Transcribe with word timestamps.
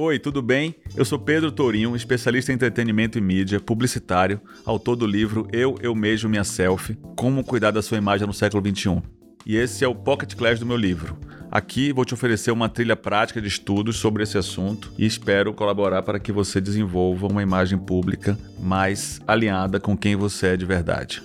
Oi, 0.00 0.16
tudo 0.16 0.40
bem? 0.40 0.76
Eu 0.96 1.04
sou 1.04 1.18
Pedro 1.18 1.50
Tourinho, 1.50 1.96
especialista 1.96 2.52
em 2.52 2.54
entretenimento 2.54 3.18
e 3.18 3.20
mídia, 3.20 3.58
publicitário, 3.58 4.40
autor 4.64 4.94
do 4.94 5.04
livro 5.04 5.48
Eu, 5.52 5.74
Eu 5.82 5.92
Mesmo, 5.92 6.30
Minha 6.30 6.44
Selfie, 6.44 6.96
Como 7.16 7.42
Cuidar 7.42 7.72
da 7.72 7.82
Sua 7.82 7.98
Imagem 7.98 8.24
no 8.24 8.32
Século 8.32 8.64
XXI. 8.64 9.02
E 9.44 9.56
esse 9.56 9.84
é 9.84 9.88
o 9.88 9.96
Pocket 9.96 10.36
Class 10.36 10.60
do 10.60 10.66
meu 10.66 10.76
livro. 10.76 11.18
Aqui 11.50 11.92
vou 11.92 12.04
te 12.04 12.14
oferecer 12.14 12.52
uma 12.52 12.68
trilha 12.68 12.94
prática 12.94 13.42
de 13.42 13.48
estudos 13.48 13.96
sobre 13.96 14.22
esse 14.22 14.38
assunto 14.38 14.92
e 14.96 15.04
espero 15.04 15.52
colaborar 15.52 16.04
para 16.04 16.20
que 16.20 16.30
você 16.30 16.60
desenvolva 16.60 17.26
uma 17.26 17.42
imagem 17.42 17.76
pública 17.76 18.38
mais 18.60 19.20
alinhada 19.26 19.80
com 19.80 19.96
quem 19.96 20.14
você 20.14 20.50
é 20.50 20.56
de 20.56 20.64
verdade. 20.64 21.24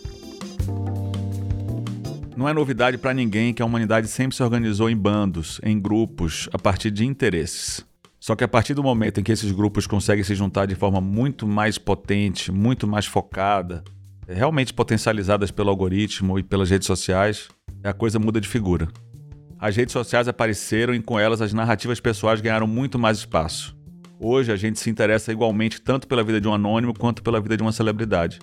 Não 2.36 2.50
é 2.50 2.54
novidade 2.56 2.98
para 2.98 3.14
ninguém 3.14 3.54
que 3.54 3.62
a 3.62 3.66
humanidade 3.68 4.08
sempre 4.08 4.36
se 4.36 4.42
organizou 4.42 4.90
em 4.90 4.98
bandos, 4.98 5.62
em 5.62 5.80
grupos, 5.80 6.50
a 6.52 6.58
partir 6.58 6.90
de 6.90 7.06
interesses. 7.06 7.86
Só 8.24 8.38
que 8.38 8.44
a 8.46 8.48
partir 8.48 8.74
do 8.74 8.82
momento 8.82 9.20
em 9.20 9.24
que 9.24 9.34
esses 9.34 9.52
grupos 9.52 9.86
conseguem 9.86 10.24
se 10.24 10.34
juntar 10.34 10.66
de 10.66 10.76
forma 10.76 11.02
muito 11.02 11.46
mais 11.46 11.78
potente, 11.78 12.54
muito 12.54 12.88
mais 12.88 13.06
focada, 13.06 13.84
realmente 14.26 14.74
potencializadas 14.74 15.52
pelo 15.52 15.70
algoritmo 15.70 16.40
e 16.40 16.44
pelas 16.44 16.70
redes 16.70 16.88
sociais, 16.88 17.50
a 17.84 17.92
coisa 17.92 18.20
muda 18.20 18.40
de 18.40 18.48
figura. 18.48 18.88
As 19.60 19.76
redes 19.76 19.92
sociais 19.92 20.30
apareceram 20.30 20.96
e 20.96 21.02
com 21.02 21.20
elas 21.20 21.42
as 21.42 21.52
narrativas 21.52 22.00
pessoais 22.00 22.40
ganharam 22.40 22.66
muito 22.66 22.98
mais 22.98 23.18
espaço. 23.18 23.76
Hoje 24.18 24.54
a 24.54 24.56
gente 24.56 24.80
se 24.80 24.90
interessa 24.90 25.34
igualmente 25.34 25.82
tanto 25.82 26.08
pela 26.08 26.24
vida 26.24 26.40
de 26.40 26.48
um 26.48 26.54
anônimo 26.54 26.98
quanto 26.98 27.22
pela 27.22 27.42
vida 27.42 27.58
de 27.58 27.62
uma 27.62 27.74
celebridade. 27.74 28.40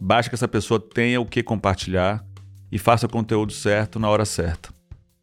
Basta 0.00 0.30
que 0.30 0.36
essa 0.36 0.48
pessoa 0.48 0.80
tenha 0.80 1.20
o 1.20 1.26
que 1.26 1.42
compartilhar 1.42 2.24
e 2.72 2.78
faça 2.78 3.04
o 3.04 3.10
conteúdo 3.10 3.52
certo 3.52 3.98
na 3.98 4.08
hora 4.08 4.24
certa. 4.24 4.77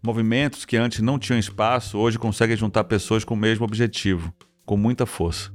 Movimentos 0.06 0.66
que 0.66 0.78
antes 0.78 1.00
não 1.00 1.18
tinham 1.18 1.40
espaço 1.40 1.98
hoje 1.98 2.20
conseguem 2.20 2.56
juntar 2.56 2.84
pessoas 2.84 3.24
com 3.24 3.34
o 3.34 3.38
mesmo 3.38 3.66
objetivo, 3.66 4.32
com 4.64 4.78
muita 4.78 5.04
força. 5.04 5.52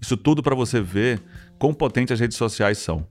Isso 0.00 0.16
tudo 0.16 0.44
para 0.44 0.54
você 0.54 0.80
ver 0.80 1.20
quão 1.58 1.74
potentes 1.74 2.12
as 2.12 2.20
redes 2.20 2.36
sociais 2.36 2.78
são. 2.78 3.04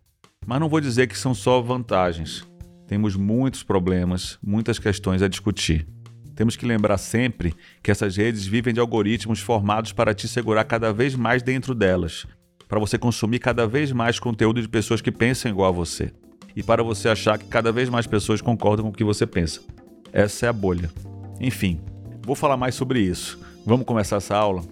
Mas 0.48 0.58
não 0.58 0.70
vou 0.70 0.80
dizer 0.80 1.08
que 1.08 1.18
são 1.18 1.34
só 1.34 1.60
vantagens. 1.60 2.48
Temos 2.88 3.18
muitos 3.18 3.62
problemas, 3.62 4.40
muitas 4.42 4.80
questões 4.80 5.22
a 5.22 5.28
discutir. 5.28 5.86
Temos 6.34 6.56
que 6.56 6.66
lembrar 6.66 6.98
sempre 6.98 7.54
que 7.84 7.92
essas 7.92 8.16
redes 8.16 8.48
vivem 8.48 8.74
de 8.74 8.80
algoritmos 8.80 9.42
formados 9.42 9.92
para 9.92 10.14
te 10.14 10.30
segurar 10.30 10.64
cada 10.64 10.94
vez 10.94 11.14
mais 11.14 11.44
dentro 11.44 11.76
delas, 11.76 12.26
para 12.70 12.80
você 12.80 12.98
consumir 12.98 13.40
cada 13.40 13.68
vez 13.68 13.92
mais 13.92 14.18
conteúdo 14.18 14.62
de 14.62 14.70
pessoas 14.70 15.02
que 15.02 15.12
pensam 15.12 15.52
igual 15.52 15.68
a 15.68 15.76
você 15.76 16.14
e 16.56 16.64
para 16.64 16.82
você 16.82 17.10
achar 17.10 17.38
que 17.38 17.48
cada 17.48 17.70
vez 17.70 17.90
mais 17.90 18.08
pessoas 18.08 18.40
concordam 18.40 18.86
com 18.86 18.92
o 18.92 18.96
que 18.96 19.04
você 19.04 19.28
pensa. 19.28 19.60
Essa 20.12 20.48
é 20.48 20.50
a 20.50 20.54
bolha. 20.54 20.90
Enfim, 21.40 21.80
vou 22.22 22.36
falar 22.36 22.58
mais 22.58 22.76
sobre 22.76 23.00
isso. 23.00 23.40
Vamos 23.66 23.86
começar 23.86 24.18
essa 24.18 24.36
aula? 24.36 24.64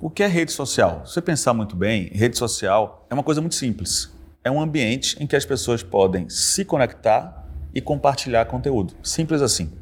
O 0.00 0.10
que 0.10 0.22
é 0.22 0.26
rede 0.26 0.52
social? 0.52 1.04
Se 1.04 1.14
você 1.14 1.22
pensar 1.22 1.52
muito 1.54 1.74
bem, 1.74 2.08
rede 2.12 2.38
social 2.38 3.06
é 3.10 3.14
uma 3.14 3.22
coisa 3.22 3.40
muito 3.40 3.56
simples. 3.56 4.12
É 4.44 4.50
um 4.50 4.60
ambiente 4.60 5.16
em 5.22 5.26
que 5.26 5.34
as 5.34 5.44
pessoas 5.44 5.82
podem 5.82 6.28
se 6.28 6.64
conectar 6.64 7.46
e 7.74 7.80
compartilhar 7.80 8.44
conteúdo. 8.44 8.94
Simples 9.02 9.42
assim. 9.42 9.72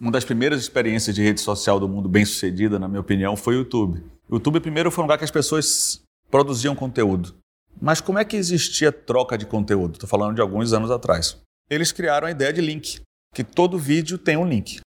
Uma 0.00 0.10
das 0.10 0.24
primeiras 0.24 0.60
experiências 0.60 1.14
de 1.14 1.22
rede 1.22 1.40
social 1.40 1.78
do 1.78 1.88
mundo 1.88 2.08
bem 2.08 2.24
sucedida, 2.24 2.78
na 2.78 2.88
minha 2.88 3.00
opinião, 3.00 3.36
foi 3.36 3.54
o 3.54 3.58
YouTube. 3.58 4.02
O 4.28 4.34
YouTube 4.34 4.58
primeiro 4.60 4.90
foi 4.90 5.02
um 5.02 5.06
lugar 5.06 5.18
que 5.18 5.24
as 5.24 5.30
pessoas 5.30 6.02
produziam 6.28 6.74
conteúdo. 6.74 7.36
Mas 7.80 8.00
como 8.00 8.18
é 8.18 8.24
que 8.24 8.36
existia 8.36 8.92
troca 8.92 9.36
de 9.36 9.46
conteúdo? 9.46 9.94
Estou 9.94 10.08
falando 10.08 10.34
de 10.34 10.40
alguns 10.40 10.72
anos 10.72 10.90
atrás. 10.90 11.36
Eles 11.68 11.92
criaram 11.92 12.26
a 12.26 12.30
ideia 12.30 12.52
de 12.52 12.60
link, 12.60 13.00
que 13.34 13.42
todo 13.42 13.78
vídeo 13.78 14.18
tem 14.18 14.36
um 14.36 14.46
link. 14.46 14.80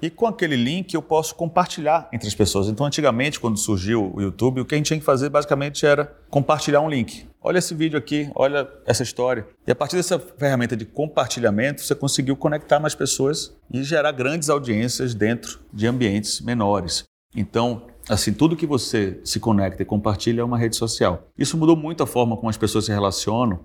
E 0.00 0.10
com 0.10 0.26
aquele 0.26 0.56
link 0.56 0.92
eu 0.92 1.00
posso 1.00 1.34
compartilhar 1.34 2.08
entre 2.12 2.28
as 2.28 2.34
pessoas. 2.34 2.68
Então, 2.68 2.84
antigamente, 2.84 3.40
quando 3.40 3.58
surgiu 3.58 4.12
o 4.14 4.20
YouTube, 4.20 4.60
o 4.60 4.64
que 4.64 4.74
a 4.74 4.78
gente 4.78 4.88
tinha 4.88 4.98
que 4.98 5.04
fazer 5.04 5.30
basicamente 5.30 5.86
era 5.86 6.04
compartilhar 6.28 6.82
um 6.82 6.90
link. 6.90 7.26
Olha 7.40 7.58
esse 7.58 7.74
vídeo 7.74 7.98
aqui, 7.98 8.30
olha 8.34 8.68
essa 8.84 9.02
história. 9.02 9.46
E 9.66 9.70
a 9.70 9.74
partir 9.74 9.96
dessa 9.96 10.18
ferramenta 10.18 10.76
de 10.76 10.84
compartilhamento, 10.84 11.80
você 11.80 11.94
conseguiu 11.94 12.36
conectar 12.36 12.78
mais 12.78 12.94
pessoas 12.94 13.56
e 13.72 13.82
gerar 13.82 14.12
grandes 14.12 14.50
audiências 14.50 15.14
dentro 15.14 15.60
de 15.72 15.86
ambientes 15.86 16.42
menores. 16.42 17.04
Então, 17.34 17.86
Assim, 18.08 18.32
tudo 18.32 18.56
que 18.56 18.66
você 18.66 19.20
se 19.24 19.40
conecta 19.40 19.82
e 19.82 19.86
compartilha 19.86 20.40
é 20.40 20.44
uma 20.44 20.56
rede 20.56 20.76
social. 20.76 21.26
Isso 21.36 21.56
mudou 21.56 21.76
muito 21.76 22.04
a 22.04 22.06
forma 22.06 22.36
como 22.36 22.48
as 22.48 22.56
pessoas 22.56 22.84
se 22.84 22.92
relacionam, 22.92 23.64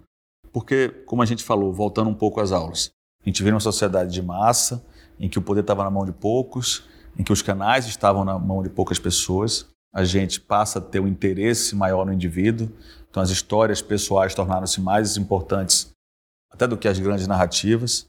porque, 0.51 0.89
como 1.05 1.21
a 1.21 1.25
gente 1.25 1.43
falou, 1.43 1.71
voltando 1.71 2.09
um 2.09 2.13
pouco 2.13 2.41
às 2.41 2.51
aulas, 2.51 2.91
a 3.23 3.29
gente 3.29 3.43
vê 3.43 3.51
uma 3.51 3.59
sociedade 3.59 4.11
de 4.11 4.21
massa, 4.21 4.83
em 5.19 5.29
que 5.29 5.37
o 5.37 5.41
poder 5.41 5.61
estava 5.61 5.83
na 5.83 5.91
mão 5.91 6.03
de 6.03 6.11
poucos, 6.11 6.83
em 7.17 7.23
que 7.23 7.31
os 7.31 7.43
canais 7.43 7.85
estavam 7.85 8.25
na 8.25 8.39
mão 8.39 8.63
de 8.63 8.69
poucas 8.69 8.97
pessoas, 8.97 9.67
a 9.93 10.03
gente 10.03 10.41
passa 10.41 10.79
a 10.79 10.81
ter 10.81 10.99
um 10.99 11.07
interesse 11.07 11.75
maior 11.75 12.05
no 12.05 12.13
indivíduo, 12.13 12.71
então 13.09 13.21
as 13.21 13.29
histórias 13.29 13.81
pessoais 13.81 14.33
tornaram-se 14.33 14.81
mais 14.81 15.17
importantes 15.17 15.91
até 16.51 16.65
do 16.65 16.77
que 16.77 16.87
as 16.87 16.97
grandes 16.97 17.27
narrativas. 17.27 18.05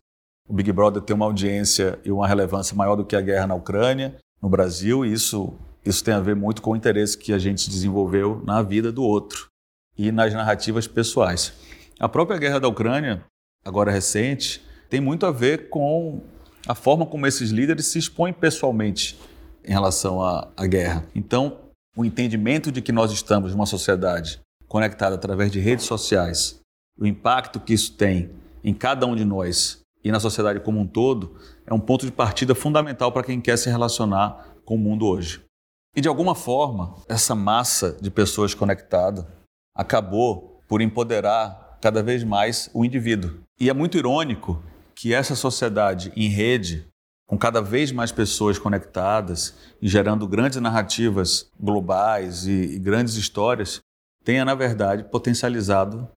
O 0.49 0.55
Big 0.55 0.73
Brother 0.73 1.03
tem 1.03 1.15
uma 1.15 1.27
audiência 1.27 1.99
e 2.05 2.11
uma 2.11 2.27
relevância 2.27 2.75
maior 2.75 2.97
do 2.97 3.05
que 3.05 3.17
a 3.17 3.21
guerra 3.21 3.49
na 3.49 3.55
Ucrânia, 3.55 4.17
no 4.41 4.49
Brasil, 4.49 5.05
e 5.05 5.13
isso 5.13 5.55
isso 5.85 6.05
tem 6.05 6.15
a 6.15 6.21
ver 6.21 6.37
muito 6.37 6.63
com 6.63 6.73
o 6.73 6.77
interesse 6.77 7.19
que 7.19 7.33
a 7.33 7.39
gente 7.39 7.69
desenvolveu 7.69 8.43
na 8.45 8.63
vida 8.63 8.93
do 8.93 9.03
outro 9.03 9.49
e 9.97 10.13
nas 10.13 10.33
narrativas 10.33 10.87
pessoais. 10.87 11.53
A 11.99 12.09
própria 12.09 12.39
guerra 12.39 12.61
da 12.61 12.69
Ucrânia, 12.69 13.25
agora 13.65 13.91
recente, 13.91 14.65
tem 14.89 15.01
muito 15.01 15.27
a 15.27 15.31
ver 15.31 15.69
com 15.69 16.21
a 16.67 16.75
forma 16.75 17.05
como 17.05 17.27
esses 17.27 17.51
líderes 17.51 17.87
se 17.87 17.99
expõem 17.99 18.33
pessoalmente 18.33 19.19
em 19.65 19.73
relação 19.73 20.23
à, 20.23 20.49
à 20.57 20.67
guerra. 20.67 21.05
Então, 21.15 21.59
o 21.97 22.05
entendimento 22.05 22.71
de 22.71 22.81
que 22.81 22.93
nós 22.93 23.13
estamos 23.13 23.53
numa 23.53 23.67
sociedade 23.67 24.41
conectada 24.69 25.15
através 25.15 25.51
de 25.51 25.61
redes 25.61 25.85
sociais, 25.85 26.61
o 26.99 27.07
impacto 27.07 27.61
que 27.61 27.75
isso 27.75 27.95
tem 27.95 28.31
em 28.65 28.73
cada 28.73 29.07
um 29.07 29.17
de 29.17 29.25
nós 29.25 29.81
e 30.05 30.11
na 30.11 30.19
sociedade 30.19 30.61
como 30.61 30.81
um 30.81 30.87
todo, 30.87 31.37
é 31.67 31.73
um 31.73 31.81
ponto 31.81 32.05
de 32.05 32.13
partida 32.13 32.55
fundamental 32.55 33.13
para 33.13 33.23
quem 33.23 33.41
quer 33.41 33.57
se 33.57 33.69
relacionar 33.69 34.57
com 34.65 34.75
o 34.75 34.79
mundo 34.79 35.07
hoje. 35.07 35.43
E 35.95 36.01
de 36.01 36.09
alguma 36.09 36.35
forma, 36.35 36.95
essa 37.07 37.35
massa 37.35 37.97
de 38.01 38.11
pessoas 38.11 38.55
conectadas 38.55 39.27
acabou 39.75 40.63
por 40.67 40.81
empoderar 40.81 41.77
cada 41.83 42.03
vez 42.03 42.25
mais 42.25 42.71
o 42.73 42.85
indivíduo. 42.85 43.41
E 43.61 43.69
é 43.69 43.75
muito 43.75 43.99
irônico 43.99 44.63
que 44.95 45.13
essa 45.13 45.35
sociedade 45.35 46.11
em 46.17 46.29
rede, 46.29 46.87
com 47.27 47.37
cada 47.37 47.61
vez 47.61 47.93
mais 47.93 48.11
pessoas 48.11 48.59
conectadas 48.59 49.55
e 49.83 49.89
gerando 49.89 50.27
grandes 50.27 50.59
narrativas 50.61 51.51
globais 51.61 52.47
e, 52.47 52.53
e 52.53 52.79
grandes 52.79 53.17
histórias, 53.17 53.81
tenha, 54.25 54.45
na 54.45 54.55
verdade, 54.55 55.05
potencializado 55.05 56.09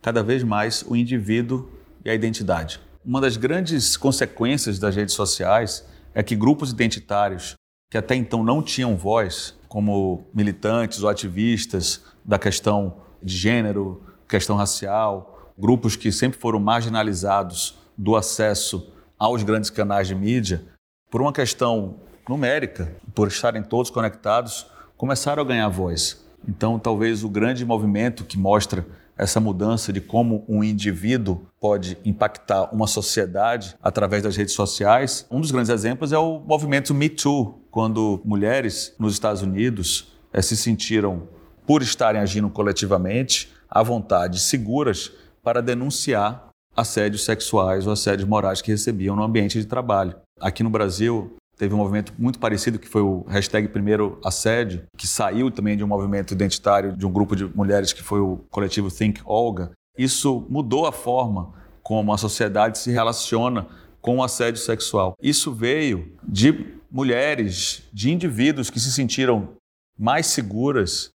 cada 0.00 0.22
vez 0.22 0.44
mais 0.44 0.84
o 0.86 0.94
indivíduo 0.94 1.68
e 2.04 2.10
a 2.10 2.14
identidade. 2.14 2.80
Uma 3.04 3.20
das 3.20 3.36
grandes 3.36 3.96
consequências 3.96 4.78
das 4.78 4.94
redes 4.94 5.14
sociais 5.14 5.84
é 6.14 6.22
que 6.22 6.36
grupos 6.36 6.70
identitários 6.70 7.54
que 7.94 7.98
até 7.98 8.16
então 8.16 8.42
não 8.42 8.60
tinham 8.60 8.96
voz, 8.96 9.54
como 9.68 10.26
militantes 10.34 11.04
ou 11.04 11.08
ativistas 11.08 12.02
da 12.24 12.40
questão 12.40 12.96
de 13.22 13.36
gênero, 13.36 14.02
questão 14.28 14.56
racial, 14.56 15.52
grupos 15.56 15.94
que 15.94 16.10
sempre 16.10 16.36
foram 16.36 16.58
marginalizados 16.58 17.78
do 17.96 18.16
acesso 18.16 18.92
aos 19.16 19.44
grandes 19.44 19.70
canais 19.70 20.08
de 20.08 20.14
mídia, 20.16 20.64
por 21.08 21.20
uma 21.20 21.32
questão 21.32 22.00
numérica, 22.28 22.92
por 23.14 23.28
estarem 23.28 23.62
todos 23.62 23.90
conectados, 23.90 24.66
começaram 24.96 25.44
a 25.44 25.46
ganhar 25.46 25.68
voz. 25.68 26.20
Então, 26.48 26.80
talvez 26.80 27.22
o 27.22 27.28
grande 27.28 27.64
movimento 27.64 28.24
que 28.24 28.36
mostra 28.36 28.84
essa 29.16 29.40
mudança 29.40 29.92
de 29.92 30.00
como 30.00 30.44
um 30.48 30.62
indivíduo 30.62 31.46
pode 31.60 31.96
impactar 32.04 32.74
uma 32.74 32.86
sociedade 32.86 33.76
através 33.82 34.22
das 34.22 34.36
redes 34.36 34.54
sociais. 34.54 35.26
Um 35.30 35.40
dos 35.40 35.50
grandes 35.50 35.70
exemplos 35.70 36.12
é 36.12 36.18
o 36.18 36.40
movimento 36.40 36.92
Me 36.92 37.08
Too, 37.08 37.60
quando 37.70 38.20
mulheres 38.24 38.94
nos 38.98 39.12
Estados 39.12 39.42
Unidos 39.42 40.12
é, 40.32 40.42
se 40.42 40.56
sentiram, 40.56 41.28
por 41.66 41.80
estarem 41.80 42.20
agindo 42.20 42.50
coletivamente, 42.50 43.52
à 43.70 43.82
vontade, 43.82 44.40
seguras 44.40 45.10
para 45.42 45.62
denunciar 45.62 46.48
assédios 46.76 47.24
sexuais 47.24 47.86
ou 47.86 47.92
assédios 47.92 48.28
morais 48.28 48.60
que 48.60 48.70
recebiam 48.70 49.16
no 49.16 49.22
ambiente 49.22 49.58
de 49.58 49.66
trabalho. 49.66 50.14
Aqui 50.40 50.62
no 50.62 50.70
Brasil, 50.70 51.36
Teve 51.56 51.74
um 51.74 51.78
movimento 51.78 52.12
muito 52.18 52.38
parecido 52.38 52.78
que 52.78 52.88
foi 52.88 53.02
o 53.02 53.22
hashtag 53.28 53.68
Primeiro 53.68 54.18
Assédio, 54.24 54.84
que 54.96 55.06
saiu 55.06 55.50
também 55.50 55.76
de 55.76 55.84
um 55.84 55.86
movimento 55.86 56.32
identitário 56.32 56.96
de 56.96 57.06
um 57.06 57.12
grupo 57.12 57.36
de 57.36 57.44
mulheres 57.44 57.92
que 57.92 58.02
foi 58.02 58.20
o 58.20 58.38
coletivo 58.50 58.90
Think 58.90 59.20
Olga. 59.24 59.70
Isso 59.96 60.44
mudou 60.50 60.86
a 60.86 60.92
forma 60.92 61.54
como 61.82 62.12
a 62.12 62.18
sociedade 62.18 62.78
se 62.78 62.90
relaciona 62.90 63.68
com 64.00 64.18
o 64.18 64.22
assédio 64.22 64.60
sexual. 64.60 65.14
Isso 65.22 65.52
veio 65.52 66.16
de 66.22 66.78
mulheres, 66.90 67.82
de 67.92 68.10
indivíduos 68.10 68.68
que 68.68 68.80
se 68.80 68.90
sentiram 68.92 69.56
mais 69.96 70.26
seguras 70.26 71.10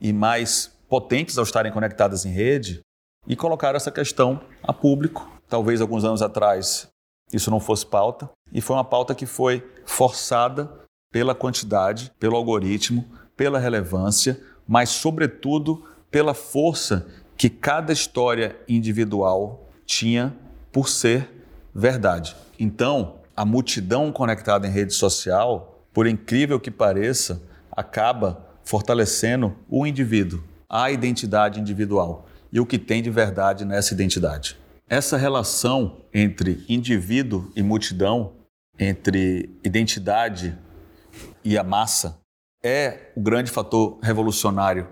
e 0.00 0.12
mais 0.12 0.72
potentes 0.88 1.36
ao 1.36 1.44
estarem 1.44 1.72
conectadas 1.72 2.24
em 2.24 2.30
rede 2.30 2.80
e 3.26 3.36
colocaram 3.36 3.76
essa 3.76 3.90
questão 3.90 4.40
a 4.62 4.72
público. 4.72 5.30
Talvez 5.48 5.80
alguns 5.80 6.04
anos 6.04 6.22
atrás 6.22 6.88
isso 7.32 7.50
não 7.50 7.60
fosse 7.60 7.84
pauta, 7.84 8.30
e 8.52 8.60
foi 8.60 8.76
uma 8.76 8.84
pauta 8.84 9.14
que 9.14 9.26
foi 9.26 9.64
forçada 9.84 10.70
pela 11.12 11.34
quantidade, 11.34 12.12
pelo 12.18 12.36
algoritmo, 12.36 13.04
pela 13.36 13.58
relevância, 13.58 14.40
mas, 14.66 14.88
sobretudo, 14.90 15.84
pela 16.10 16.34
força 16.34 17.06
que 17.36 17.48
cada 17.48 17.92
história 17.92 18.56
individual 18.68 19.68
tinha 19.84 20.34
por 20.72 20.88
ser 20.88 21.28
verdade. 21.74 22.34
Então, 22.58 23.16
a 23.36 23.44
multidão 23.44 24.10
conectada 24.10 24.66
em 24.66 24.70
rede 24.70 24.94
social, 24.94 25.84
por 25.92 26.06
incrível 26.06 26.58
que 26.58 26.70
pareça, 26.70 27.42
acaba 27.70 28.46
fortalecendo 28.64 29.54
o 29.68 29.86
indivíduo, 29.86 30.42
a 30.68 30.90
identidade 30.90 31.60
individual 31.60 32.26
e 32.50 32.58
o 32.58 32.66
que 32.66 32.78
tem 32.78 33.02
de 33.02 33.10
verdade 33.10 33.64
nessa 33.64 33.92
identidade. 33.92 34.58
Essa 34.88 35.16
relação 35.16 36.04
entre 36.14 36.64
indivíduo 36.68 37.50
e 37.56 37.62
multidão, 37.62 38.34
entre 38.78 39.50
identidade 39.64 40.56
e 41.42 41.58
a 41.58 41.64
massa, 41.64 42.20
é 42.62 43.10
o 43.16 43.20
grande 43.20 43.50
fator 43.50 43.98
revolucionário 44.00 44.86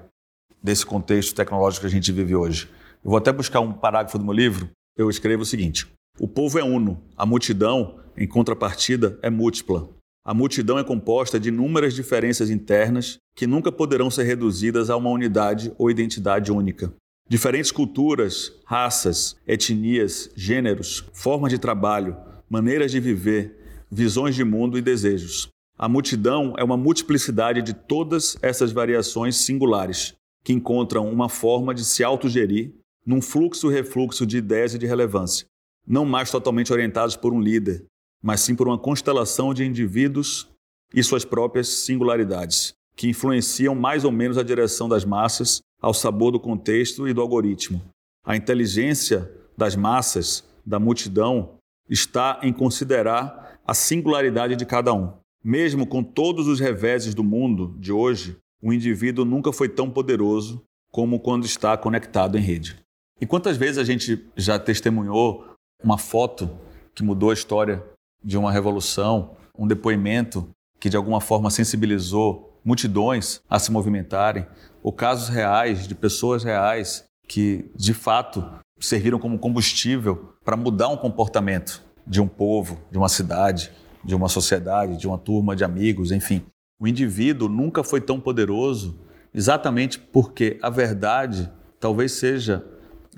desse 0.61 0.85
contexto 0.85 1.33
tecnológico 1.33 1.83
que 1.83 1.87
a 1.87 1.91
gente 1.91 2.11
vive 2.11 2.35
hoje. 2.35 2.69
Eu 3.05 3.11
vou 3.11 3.17
até 3.17 3.33
buscar 3.33 3.61
um 3.61 3.73
parágrafo 3.73 4.19
do 4.19 4.25
meu 4.25 4.35
livro. 4.35 4.69
Eu 4.97 5.09
escrevo 5.09 5.45
o 5.45 5.47
seguinte: 5.47 5.87
O 6.19 6.27
povo 6.27 6.59
é 6.59 6.65
uno, 6.65 7.01
a 7.17 7.25
multidão, 7.25 8.01
em 8.17 8.27
contrapartida, 8.27 9.17
é 9.23 9.31
múltipla. 9.31 9.89
A 10.27 10.35
multidão 10.35 10.77
é 10.77 10.83
composta 10.83 11.39
de 11.39 11.51
inúmeras 11.51 11.95
diferenças 11.95 12.51
internas 12.51 13.19
que 13.37 13.47
nunca 13.47 13.71
poderão 13.71 14.11
ser 14.11 14.25
reduzidas 14.25 14.91
a 14.91 14.97
uma 14.97 15.11
unidade 15.11 15.73
ou 15.79 15.89
identidade 15.89 16.51
única. 16.51 16.93
Diferentes 17.27 17.73
culturas, 17.73 18.53
raças, 18.67 19.35
etnias, 19.47 20.31
gêneros, 20.37 21.09
formas 21.15 21.51
de 21.51 21.59
trabalho, 21.59 22.15
maneiras 22.51 22.91
de 22.91 23.01
viver, 23.01 23.87
visões 23.91 24.35
de 24.35 24.45
mundo 24.45 24.77
e 24.77 24.83
desejos. 24.83 25.49
A 25.79 25.89
multidão 25.89 26.55
é 26.59 26.63
uma 26.63 26.77
multiplicidade 26.77 27.63
de 27.63 27.73
todas 27.73 28.37
essas 28.43 28.73
variações 28.73 29.37
singulares, 29.37 30.15
que 30.45 30.53
encontram 30.53 31.11
uma 31.11 31.31
forma 31.31 31.75
de 31.75 31.83
se 31.83 32.05
autogerir 32.05 32.75
num 33.07 33.23
fluxo-refluxo 33.23 34.27
de 34.27 34.37
ideias 34.37 34.75
e 34.75 34.79
de 34.79 34.87
relevância, 34.87 35.47
não 35.87 36.05
mais 36.05 36.31
totalmente 36.31 36.75
orientados 36.75 37.17
por 37.17 37.33
um 37.33 37.41
líder, 37.41 37.87
mas 38.23 38.41
sim 38.41 38.55
por 38.55 38.69
uma 38.69 38.79
constelação 38.79 39.55
de 39.55 39.65
indivíduos 39.65 40.47
e 40.93 41.03
suas 41.03 41.25
próprias 41.25 41.69
singularidades, 41.69 42.75
que 42.95 43.09
influenciam 43.09 43.75
mais 43.75 44.05
ou 44.05 44.13
menos 44.13 44.37
a 44.37 44.43
direção 44.43 44.91
das 44.91 45.07
massas 45.07 45.63
ao 45.85 45.93
sabor 45.93 46.33
do 46.33 46.41
contexto 46.41 47.07
e 47.07 47.13
do 47.13 47.21
algoritmo. 47.21 47.79
A 48.25 48.35
inteligência 48.35 49.31
das 49.55 49.77
massas, 49.77 50.43
da 50.65 50.81
multidão, 50.81 51.57
está 51.91 52.41
em 52.43 52.55
considerar 52.55 53.61
a 53.67 53.75
singularidade 53.75 54.57
de 54.57 54.65
cada 54.65 54.95
um. 54.95 55.13
Mesmo 55.45 55.87
com 55.87 56.03
todos 56.03 56.49
os 56.49 56.59
reveses 56.59 57.15
do 57.15 57.23
mundo 57.23 57.77
de 57.79 57.93
hoje, 57.93 58.39
o 58.63 58.73
indivíduo 58.73 59.27
nunca 59.27 59.53
foi 59.53 59.69
tão 59.69 59.91
poderoso 59.91 60.65
como 60.91 61.21
quando 61.21 61.45
está 61.45 61.77
conectado 61.77 62.39
em 62.39 62.41
rede. 62.41 62.81
E 63.21 63.27
quantas 63.27 63.59
vezes 63.59 63.77
a 63.77 63.85
gente 63.85 64.27
já 64.35 64.59
testemunhou 64.59 65.45
uma 65.83 65.99
foto 65.99 66.49
que 66.95 67.03
mudou 67.03 67.29
a 67.29 67.35
história 67.35 67.85
de 68.25 68.39
uma 68.39 68.51
revolução, 68.51 69.37
um 69.57 69.67
depoimento 69.67 70.49
que 70.81 70.89
de 70.89 70.97
alguma 70.97 71.21
forma 71.21 71.51
sensibilizou 71.51 72.54
multidões 72.65 73.41
a 73.49 73.59
se 73.59 73.71
movimentarem, 73.71 74.47
ou 74.83 74.93
casos 74.93 75.29
reais 75.29 75.87
de 75.87 75.95
pessoas 75.95 76.43
reais 76.43 77.05
que 77.29 77.71
de 77.75 77.95
fato 77.95 78.45
serviram 78.81 79.19
como 79.19 79.39
combustível 79.39 80.35
para 80.45 80.57
mudar 80.57 80.89
um 80.89 80.97
comportamento 80.97 81.83
de 82.07 82.21
um 82.21 82.29
povo, 82.29 82.79
de 82.91 82.99
uma 82.99 83.09
cidade, 83.09 83.71
de 84.05 84.15
uma 84.15 84.29
sociedade, 84.29 84.99
de 84.99 85.07
uma 85.07 85.17
turma 85.17 85.57
de 85.57 85.65
amigos, 85.65 86.13
enfim. 86.13 86.45
O 86.79 86.87
indivíduo 86.87 87.49
nunca 87.49 87.83
foi 87.83 88.01
tão 88.01 88.21
poderoso 88.21 88.99
exatamente 89.33 89.99
porque 89.99 90.59
a 90.63 90.69
verdade 90.69 91.51
talvez 91.81 92.13
seja 92.13 92.65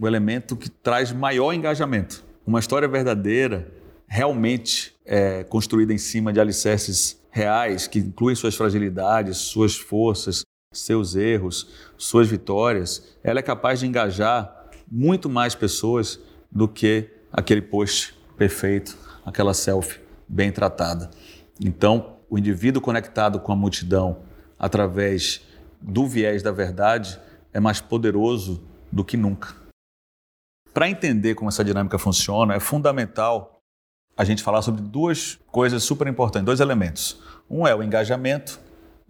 o 0.01 0.07
elemento 0.07 0.57
que 0.57 0.69
traz 0.69 1.13
maior 1.13 1.53
engajamento. 1.53 2.25
Uma 2.47 2.61
história 2.61 2.87
verdadeira 2.87 3.73
realmente 4.07 4.95
é, 5.05 5.43
construída 5.45 5.93
em 5.93 5.99
cima 5.99 6.33
de 6.33 6.41
alicerces 6.41 7.21
reais, 7.37 7.87
que 7.87 7.99
incluem 7.99 8.35
suas 8.35 8.55
fragilidades, 8.55 9.37
suas 9.37 9.77
forças, 9.77 10.43
seus 10.73 11.15
erros, 11.15 11.71
suas 11.99 12.27
vitórias, 12.27 13.15
ela 13.23 13.41
é 13.41 13.43
capaz 13.43 13.81
de 13.81 13.87
engajar 13.87 14.71
muito 14.91 15.29
mais 15.29 15.55
pessoas 15.55 16.19
do 16.51 16.67
que 16.67 17.11
aquele 17.31 17.61
post 17.61 18.17
perfeito, 18.39 18.97
aquela 19.25 19.53
selfie 19.53 20.01
bem 20.27 20.51
tratada. 20.51 21.11
Então, 21.61 22.17
o 22.31 22.39
indivíduo 22.39 22.81
conectado 22.81 23.39
com 23.39 23.53
a 23.53 23.57
multidão 23.57 24.23
através 24.59 25.43
do 25.79 26.07
viés 26.07 26.43
da 26.43 26.51
verdade 26.51 27.21
é 27.53 27.61
mais 27.61 27.83
poderoso 27.83 28.63
do 28.91 29.05
que 29.05 29.17
nunca. 29.17 29.55
Para 30.73 30.89
entender 30.89 31.35
como 31.35 31.51
essa 31.51 31.65
dinâmica 31.65 31.99
funciona, 31.99 32.55
é 32.55 32.61
fundamental 32.61 33.56
a 34.17 34.25
gente 34.25 34.43
falar 34.43 34.63
sobre 34.63 34.81
duas 34.81 35.39
coisas 35.53 35.83
super 35.83 36.07
importantes, 36.07 36.47
dois 36.47 36.61
elementos. 36.61 37.21
Um 37.51 37.67
é 37.67 37.75
o 37.75 37.83
engajamento 37.83 38.59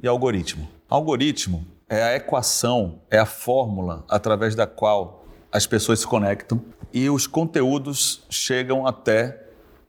e 0.03 0.09
algoritmo. 0.09 0.69
Algoritmo 0.89 1.65
é 1.89 2.03
a 2.03 2.17
equação, 2.17 3.01
é 3.11 3.19
a 3.19 3.27
fórmula 3.27 4.05
através 4.09 4.55
da 4.55 4.67
qual 4.67 5.25
as 5.53 5.67
pessoas 5.67 6.01
se 6.01 6.07
conectam 6.07 6.61
e 6.93 7.09
os 7.09 7.27
conteúdos 7.27 8.25
chegam 8.29 8.87
até 8.87 9.45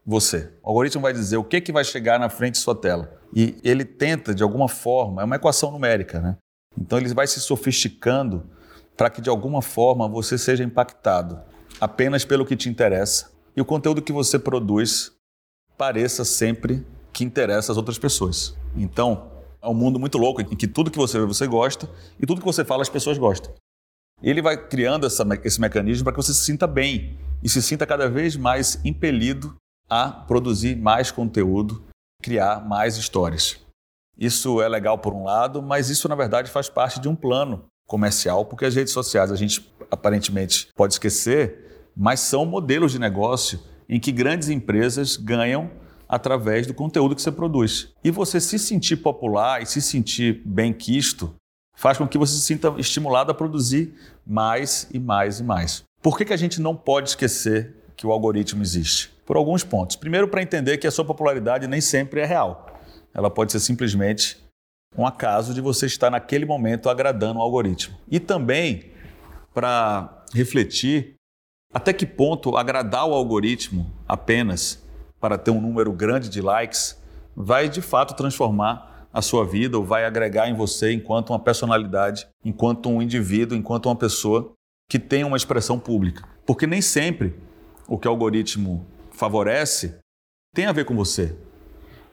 você. 0.06 0.50
O 0.62 0.68
algoritmo 0.68 1.02
vai 1.02 1.12
dizer 1.12 1.36
o 1.36 1.44
que, 1.44 1.60
que 1.60 1.72
vai 1.72 1.84
chegar 1.84 2.18
na 2.20 2.28
frente 2.28 2.52
de 2.52 2.60
sua 2.60 2.74
tela. 2.74 3.12
E 3.34 3.58
ele 3.62 3.84
tenta, 3.84 4.34
de 4.34 4.42
alguma 4.42 4.68
forma, 4.68 5.20
é 5.20 5.24
uma 5.24 5.36
equação 5.36 5.70
numérica, 5.70 6.20
né? 6.20 6.36
Então 6.80 6.98
ele 6.98 7.12
vai 7.12 7.26
se 7.26 7.40
sofisticando 7.40 8.48
para 8.96 9.10
que, 9.10 9.20
de 9.20 9.28
alguma 9.28 9.60
forma, 9.60 10.08
você 10.08 10.38
seja 10.38 10.64
impactado 10.64 11.40
apenas 11.80 12.24
pelo 12.24 12.46
que 12.46 12.56
te 12.56 12.68
interessa 12.68 13.37
e 13.58 13.60
o 13.60 13.64
conteúdo 13.64 14.00
que 14.00 14.12
você 14.12 14.38
produz 14.38 15.10
pareça 15.76 16.24
sempre 16.24 16.86
que 17.12 17.24
interessa 17.24 17.72
às 17.72 17.76
outras 17.76 17.98
pessoas. 17.98 18.56
Então, 18.76 19.32
é 19.60 19.66
um 19.66 19.74
mundo 19.74 19.98
muito 19.98 20.16
louco 20.16 20.40
em 20.40 20.44
que 20.44 20.68
tudo 20.68 20.92
que 20.92 20.96
você 20.96 21.18
vê 21.18 21.26
você 21.26 21.44
gosta 21.44 21.90
e 22.20 22.24
tudo 22.24 22.40
que 22.40 22.46
você 22.46 22.64
fala 22.64 22.82
as 22.82 22.88
pessoas 22.88 23.18
gostam. 23.18 23.52
Ele 24.22 24.40
vai 24.40 24.68
criando 24.68 25.06
essa, 25.06 25.26
esse 25.42 25.60
mecanismo 25.60 26.04
para 26.04 26.12
que 26.12 26.22
você 26.22 26.32
se 26.32 26.44
sinta 26.44 26.68
bem 26.68 27.18
e 27.42 27.48
se 27.48 27.60
sinta 27.60 27.84
cada 27.84 28.08
vez 28.08 28.36
mais 28.36 28.78
impelido 28.84 29.56
a 29.90 30.08
produzir 30.08 30.76
mais 30.76 31.10
conteúdo, 31.10 31.82
criar 32.22 32.64
mais 32.64 32.96
histórias. 32.96 33.58
Isso 34.16 34.62
é 34.62 34.68
legal 34.68 34.98
por 34.98 35.12
um 35.12 35.24
lado, 35.24 35.60
mas 35.60 35.90
isso 35.90 36.08
na 36.08 36.14
verdade 36.14 36.48
faz 36.48 36.68
parte 36.68 37.00
de 37.00 37.08
um 37.08 37.16
plano 37.16 37.64
comercial, 37.88 38.44
porque 38.44 38.66
as 38.66 38.76
redes 38.76 38.92
sociais 38.92 39.32
a 39.32 39.36
gente 39.36 39.68
aparentemente 39.90 40.68
pode 40.76 40.92
esquecer, 40.92 41.68
mas 41.98 42.20
são 42.20 42.46
modelos 42.46 42.92
de 42.92 42.98
negócio 43.00 43.58
em 43.88 43.98
que 43.98 44.12
grandes 44.12 44.48
empresas 44.48 45.16
ganham 45.16 45.68
através 46.08 46.64
do 46.64 46.72
conteúdo 46.72 47.16
que 47.16 47.20
você 47.20 47.32
produz. 47.32 47.92
E 48.04 48.10
você 48.12 48.40
se 48.40 48.56
sentir 48.56 48.98
popular 48.98 49.60
e 49.60 49.66
se 49.66 49.82
sentir 49.82 50.40
bem 50.46 50.72
quisto 50.72 51.34
faz 51.74 51.98
com 51.98 52.06
que 52.06 52.16
você 52.16 52.34
se 52.34 52.42
sinta 52.42 52.72
estimulado 52.78 53.32
a 53.32 53.34
produzir 53.34 53.94
mais 54.24 54.88
e 54.92 55.00
mais 55.00 55.40
e 55.40 55.42
mais. 55.42 55.82
Por 56.00 56.16
que, 56.16 56.24
que 56.24 56.32
a 56.32 56.36
gente 56.36 56.60
não 56.60 56.76
pode 56.76 57.10
esquecer 57.10 57.74
que 57.96 58.06
o 58.06 58.12
algoritmo 58.12 58.62
existe? 58.62 59.10
Por 59.26 59.36
alguns 59.36 59.64
pontos. 59.64 59.96
Primeiro, 59.96 60.28
para 60.28 60.42
entender 60.42 60.78
que 60.78 60.86
a 60.86 60.90
sua 60.90 61.04
popularidade 61.04 61.66
nem 61.66 61.80
sempre 61.80 62.20
é 62.20 62.24
real. 62.24 62.80
Ela 63.12 63.28
pode 63.28 63.50
ser 63.50 63.60
simplesmente 63.60 64.38
um 64.96 65.04
acaso 65.04 65.52
de 65.52 65.60
você 65.60 65.86
estar 65.86 66.10
naquele 66.10 66.46
momento 66.46 66.88
agradando 66.88 67.40
o 67.40 67.42
algoritmo. 67.42 67.96
E 68.08 68.20
também 68.20 68.92
para 69.52 70.24
refletir 70.32 71.17
até 71.72 71.92
que 71.92 72.06
ponto 72.06 72.56
agradar 72.56 73.06
o 73.06 73.14
algoritmo 73.14 73.92
apenas 74.06 74.82
para 75.20 75.36
ter 75.36 75.50
um 75.50 75.60
número 75.60 75.92
grande 75.92 76.28
de 76.28 76.40
likes 76.40 77.00
vai 77.36 77.68
de 77.68 77.82
fato 77.82 78.14
transformar 78.14 79.08
a 79.12 79.22
sua 79.22 79.44
vida 79.44 79.76
ou 79.78 79.84
vai 79.84 80.04
agregar 80.04 80.48
em 80.48 80.54
você 80.54 80.92
enquanto 80.92 81.30
uma 81.30 81.38
personalidade, 81.38 82.26
enquanto 82.44 82.88
um 82.88 83.02
indivíduo, 83.02 83.56
enquanto 83.56 83.86
uma 83.86 83.96
pessoa 83.96 84.52
que 84.88 84.98
tem 84.98 85.24
uma 85.24 85.36
expressão 85.36 85.78
pública. 85.78 86.26
Porque 86.46 86.66
nem 86.66 86.80
sempre 86.80 87.34
o 87.86 87.98
que 87.98 88.08
o 88.08 88.10
algoritmo 88.10 88.86
favorece 89.10 89.98
tem 90.54 90.66
a 90.66 90.72
ver 90.72 90.84
com 90.84 90.94
você. 90.94 91.36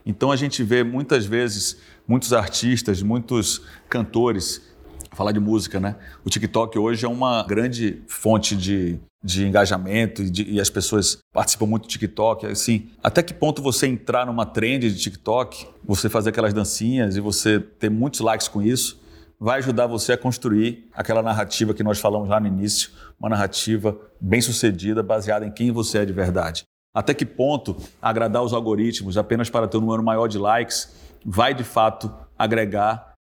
Então 0.05 0.31
a 0.31 0.35
gente 0.35 0.63
vê 0.63 0.83
muitas 0.83 1.25
vezes 1.25 1.79
muitos 2.07 2.33
artistas, 2.33 3.01
muitos 3.01 3.65
cantores 3.89 4.74
falar 5.15 5.31
de 5.31 5.39
música, 5.39 5.79
né? 5.79 5.95
O 6.23 6.29
TikTok 6.29 6.77
hoje 6.77 7.05
é 7.05 7.09
uma 7.09 7.43
grande 7.43 8.03
fonte 8.07 8.55
de, 8.55 8.99
de 9.23 9.45
engajamento 9.47 10.21
e, 10.21 10.29
de, 10.29 10.43
e, 10.51 10.59
as 10.59 10.69
pessoas 10.69 11.17
participam 11.33 11.65
muito 11.65 11.83
do 11.83 11.89
TikTok. 11.89 12.45
Assim, 12.45 12.89
até 13.03 13.23
que 13.23 13.33
ponto 13.33 13.61
você 13.61 13.87
entrar 13.87 14.25
numa 14.25 14.45
trend 14.45 14.91
de 14.91 14.99
TikTok, 14.99 15.67
você 15.83 16.09
fazer 16.09 16.29
aquelas 16.29 16.53
dancinhas 16.53 17.15
e 17.15 17.21
você 17.21 17.59
ter 17.59 17.89
muitos 17.89 18.19
likes 18.19 18.47
com 18.47 18.61
isso, 18.61 19.01
vai 19.39 19.59
ajudar 19.59 19.87
você 19.87 20.13
a 20.13 20.17
construir 20.17 20.87
aquela 20.93 21.21
narrativa 21.21 21.73
que 21.73 21.83
nós 21.83 21.99
falamos 21.99 22.29
lá 22.29 22.39
no 22.39 22.47
início, 22.47 22.91
uma 23.19 23.29
narrativa 23.29 23.97
bem 24.19 24.41
sucedida, 24.41 25.01
baseada 25.01 25.45
em 25.45 25.51
quem 25.51 25.71
você 25.71 25.99
é 25.99 26.05
de 26.05 26.13
verdade. 26.13 26.63
Até 26.93 27.13
que 27.13 27.25
ponto 27.25 27.75
agradar 28.01 28.41
os 28.41 28.53
algoritmos 28.53 29.17
apenas 29.17 29.49
para 29.49 29.67
ter 29.67 29.77
um 29.77 29.81
número 29.81 30.03
maior 30.03 30.27
de 30.27 30.37
likes 30.37 30.93
vai 31.25 31.53
de 31.53 31.63
fato 31.63 32.13
agregar 32.37 33.14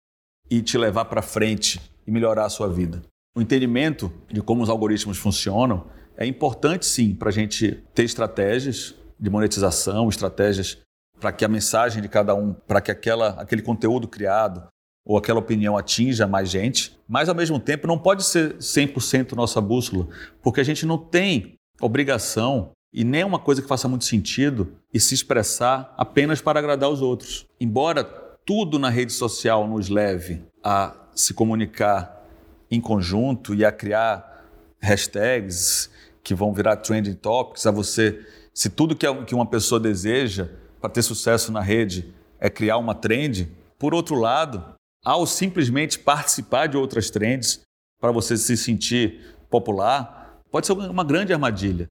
e 0.54 0.62
te 0.62 0.78
levar 0.78 1.06
para 1.06 1.20
frente 1.20 1.80
e 2.06 2.10
melhorar 2.12 2.44
a 2.44 2.48
sua 2.48 2.68
vida? 2.68 3.02
O 3.36 3.42
entendimento 3.42 4.12
de 4.28 4.40
como 4.40 4.62
os 4.62 4.68
algoritmos 4.68 5.18
funcionam 5.18 5.86
é 6.16 6.24
importante 6.24 6.86
sim 6.86 7.12
para 7.12 7.30
a 7.30 7.32
gente 7.32 7.82
ter 7.92 8.04
estratégias 8.04 8.94
de 9.18 9.28
monetização, 9.28 10.08
estratégias 10.08 10.78
para 11.20 11.32
que 11.32 11.44
a 11.44 11.48
mensagem 11.48 12.00
de 12.00 12.08
cada 12.08 12.36
um, 12.36 12.52
para 12.52 12.80
que 12.80 12.92
aquela, 12.92 13.30
aquele 13.30 13.62
conteúdo 13.62 14.06
criado 14.06 14.64
ou 15.04 15.18
aquela 15.18 15.40
opinião 15.40 15.76
atinja 15.76 16.26
mais 16.26 16.48
gente, 16.48 16.96
mas 17.08 17.28
ao 17.28 17.34
mesmo 17.34 17.58
tempo 17.58 17.88
não 17.88 17.98
pode 17.98 18.24
ser 18.24 18.54
100% 18.56 19.32
nossa 19.32 19.60
bússola, 19.60 20.06
porque 20.40 20.60
a 20.60 20.64
gente 20.64 20.86
não 20.86 20.96
tem 20.96 21.54
obrigação 21.80 22.70
e 22.92 23.02
nem 23.02 23.24
uma 23.24 23.40
coisa 23.40 23.60
que 23.60 23.66
faça 23.66 23.88
muito 23.88 24.04
sentido 24.04 24.76
e 24.92 25.00
se 25.00 25.14
expressar 25.14 25.92
apenas 25.96 26.40
para 26.40 26.60
agradar 26.60 26.88
os 26.88 27.02
outros. 27.02 27.44
Embora 27.60 28.23
tudo 28.44 28.78
na 28.78 28.90
rede 28.90 29.12
social 29.12 29.66
nos 29.66 29.88
leve 29.88 30.42
a 30.62 30.94
se 31.14 31.32
comunicar 31.32 32.26
em 32.70 32.80
conjunto 32.80 33.54
e 33.54 33.64
a 33.64 33.72
criar 33.72 34.44
hashtags 34.80 35.90
que 36.22 36.34
vão 36.34 36.52
virar 36.52 36.76
trending 36.76 37.14
topics, 37.14 37.66
a 37.66 37.70
você, 37.70 38.26
se 38.52 38.68
tudo 38.70 38.96
que 38.96 39.34
uma 39.34 39.46
pessoa 39.46 39.80
deseja 39.80 40.48
para 40.80 40.90
ter 40.90 41.02
sucesso 41.02 41.52
na 41.52 41.60
rede 41.60 42.12
é 42.38 42.50
criar 42.50 42.78
uma 42.78 42.94
trend, 42.94 43.48
por 43.78 43.94
outro 43.94 44.16
lado, 44.16 44.74
ao 45.04 45.26
simplesmente 45.26 45.98
participar 45.98 46.66
de 46.66 46.76
outras 46.76 47.10
trends 47.10 47.60
para 48.00 48.12
você 48.12 48.36
se 48.36 48.56
sentir 48.56 49.36
popular, 49.50 50.40
pode 50.50 50.66
ser 50.66 50.72
uma 50.72 51.04
grande 51.04 51.32
armadilha. 51.32 51.86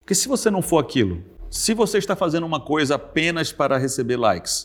Porque 0.00 0.14
se 0.14 0.28
você 0.28 0.50
não 0.50 0.62
for 0.62 0.78
aquilo, 0.78 1.24
se 1.50 1.74
você 1.74 1.98
está 1.98 2.14
fazendo 2.14 2.46
uma 2.46 2.60
coisa 2.60 2.96
apenas 2.96 3.52
para 3.52 3.78
receber 3.78 4.16
likes, 4.16 4.64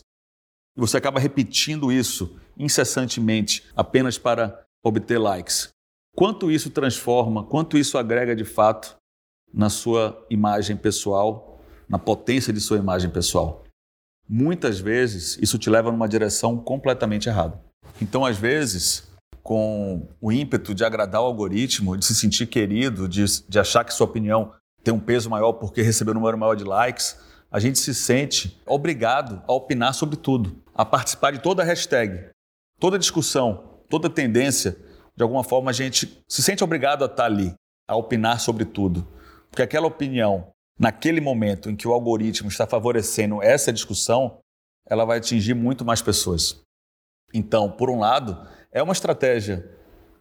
você 0.76 0.96
acaba 0.96 1.20
repetindo 1.20 1.92
isso 1.92 2.36
incessantemente 2.58 3.64
apenas 3.76 4.18
para 4.18 4.64
obter 4.82 5.18
likes, 5.18 5.68
quanto 6.14 6.50
isso 6.50 6.70
transforma, 6.70 7.44
quanto 7.44 7.78
isso 7.78 7.96
agrega 7.98 8.34
de 8.34 8.44
fato 8.44 8.96
na 9.52 9.68
sua 9.68 10.24
imagem 10.30 10.76
pessoal, 10.76 11.60
na 11.88 11.98
potência 11.98 12.52
de 12.52 12.60
sua 12.60 12.78
imagem 12.78 13.10
pessoal? 13.10 13.64
Muitas 14.28 14.78
vezes 14.78 15.38
isso 15.40 15.58
te 15.58 15.68
leva 15.68 15.90
numa 15.90 16.08
direção 16.08 16.56
completamente 16.56 17.28
errada. 17.28 17.60
Então, 18.00 18.24
às 18.24 18.38
vezes, 18.38 19.10
com 19.42 20.08
o 20.20 20.32
ímpeto 20.32 20.74
de 20.74 20.84
agradar 20.84 21.20
o 21.20 21.26
algoritmo, 21.26 21.96
de 21.96 22.04
se 22.04 22.14
sentir 22.14 22.46
querido, 22.46 23.08
de, 23.08 23.24
de 23.48 23.58
achar 23.58 23.84
que 23.84 23.92
sua 23.92 24.06
opinião 24.06 24.52
tem 24.82 24.94
um 24.94 25.00
peso 25.00 25.28
maior 25.28 25.52
porque 25.54 25.82
recebeu 25.82 26.12
um 26.12 26.18
número 26.18 26.38
maior 26.38 26.54
de 26.54 26.64
likes, 26.64 27.16
a 27.52 27.60
gente 27.60 27.78
se 27.78 27.94
sente 27.94 28.58
obrigado 28.66 29.42
a 29.46 29.52
opinar 29.52 29.92
sobre 29.92 30.16
tudo, 30.16 30.56
a 30.74 30.86
participar 30.86 31.32
de 31.32 31.42
toda 31.42 31.62
hashtag, 31.62 32.30
toda 32.80 32.98
discussão, 32.98 33.78
toda 33.90 34.08
tendência. 34.08 34.74
De 35.14 35.22
alguma 35.22 35.44
forma, 35.44 35.70
a 35.70 35.74
gente 35.74 36.24
se 36.26 36.42
sente 36.42 36.64
obrigado 36.64 37.02
a 37.02 37.06
estar 37.06 37.26
ali, 37.26 37.54
a 37.86 37.94
opinar 37.94 38.40
sobre 38.40 38.64
tudo. 38.64 39.06
Porque 39.50 39.60
aquela 39.60 39.86
opinião, 39.86 40.50
naquele 40.78 41.20
momento 41.20 41.68
em 41.68 41.76
que 41.76 41.86
o 41.86 41.92
algoritmo 41.92 42.48
está 42.48 42.66
favorecendo 42.66 43.42
essa 43.42 43.70
discussão, 43.70 44.38
ela 44.88 45.04
vai 45.04 45.18
atingir 45.18 45.52
muito 45.52 45.84
mais 45.84 46.00
pessoas. 46.00 46.62
Então, 47.34 47.70
por 47.70 47.90
um 47.90 47.98
lado, 47.98 48.48
é 48.72 48.82
uma 48.82 48.94
estratégia 48.94 49.70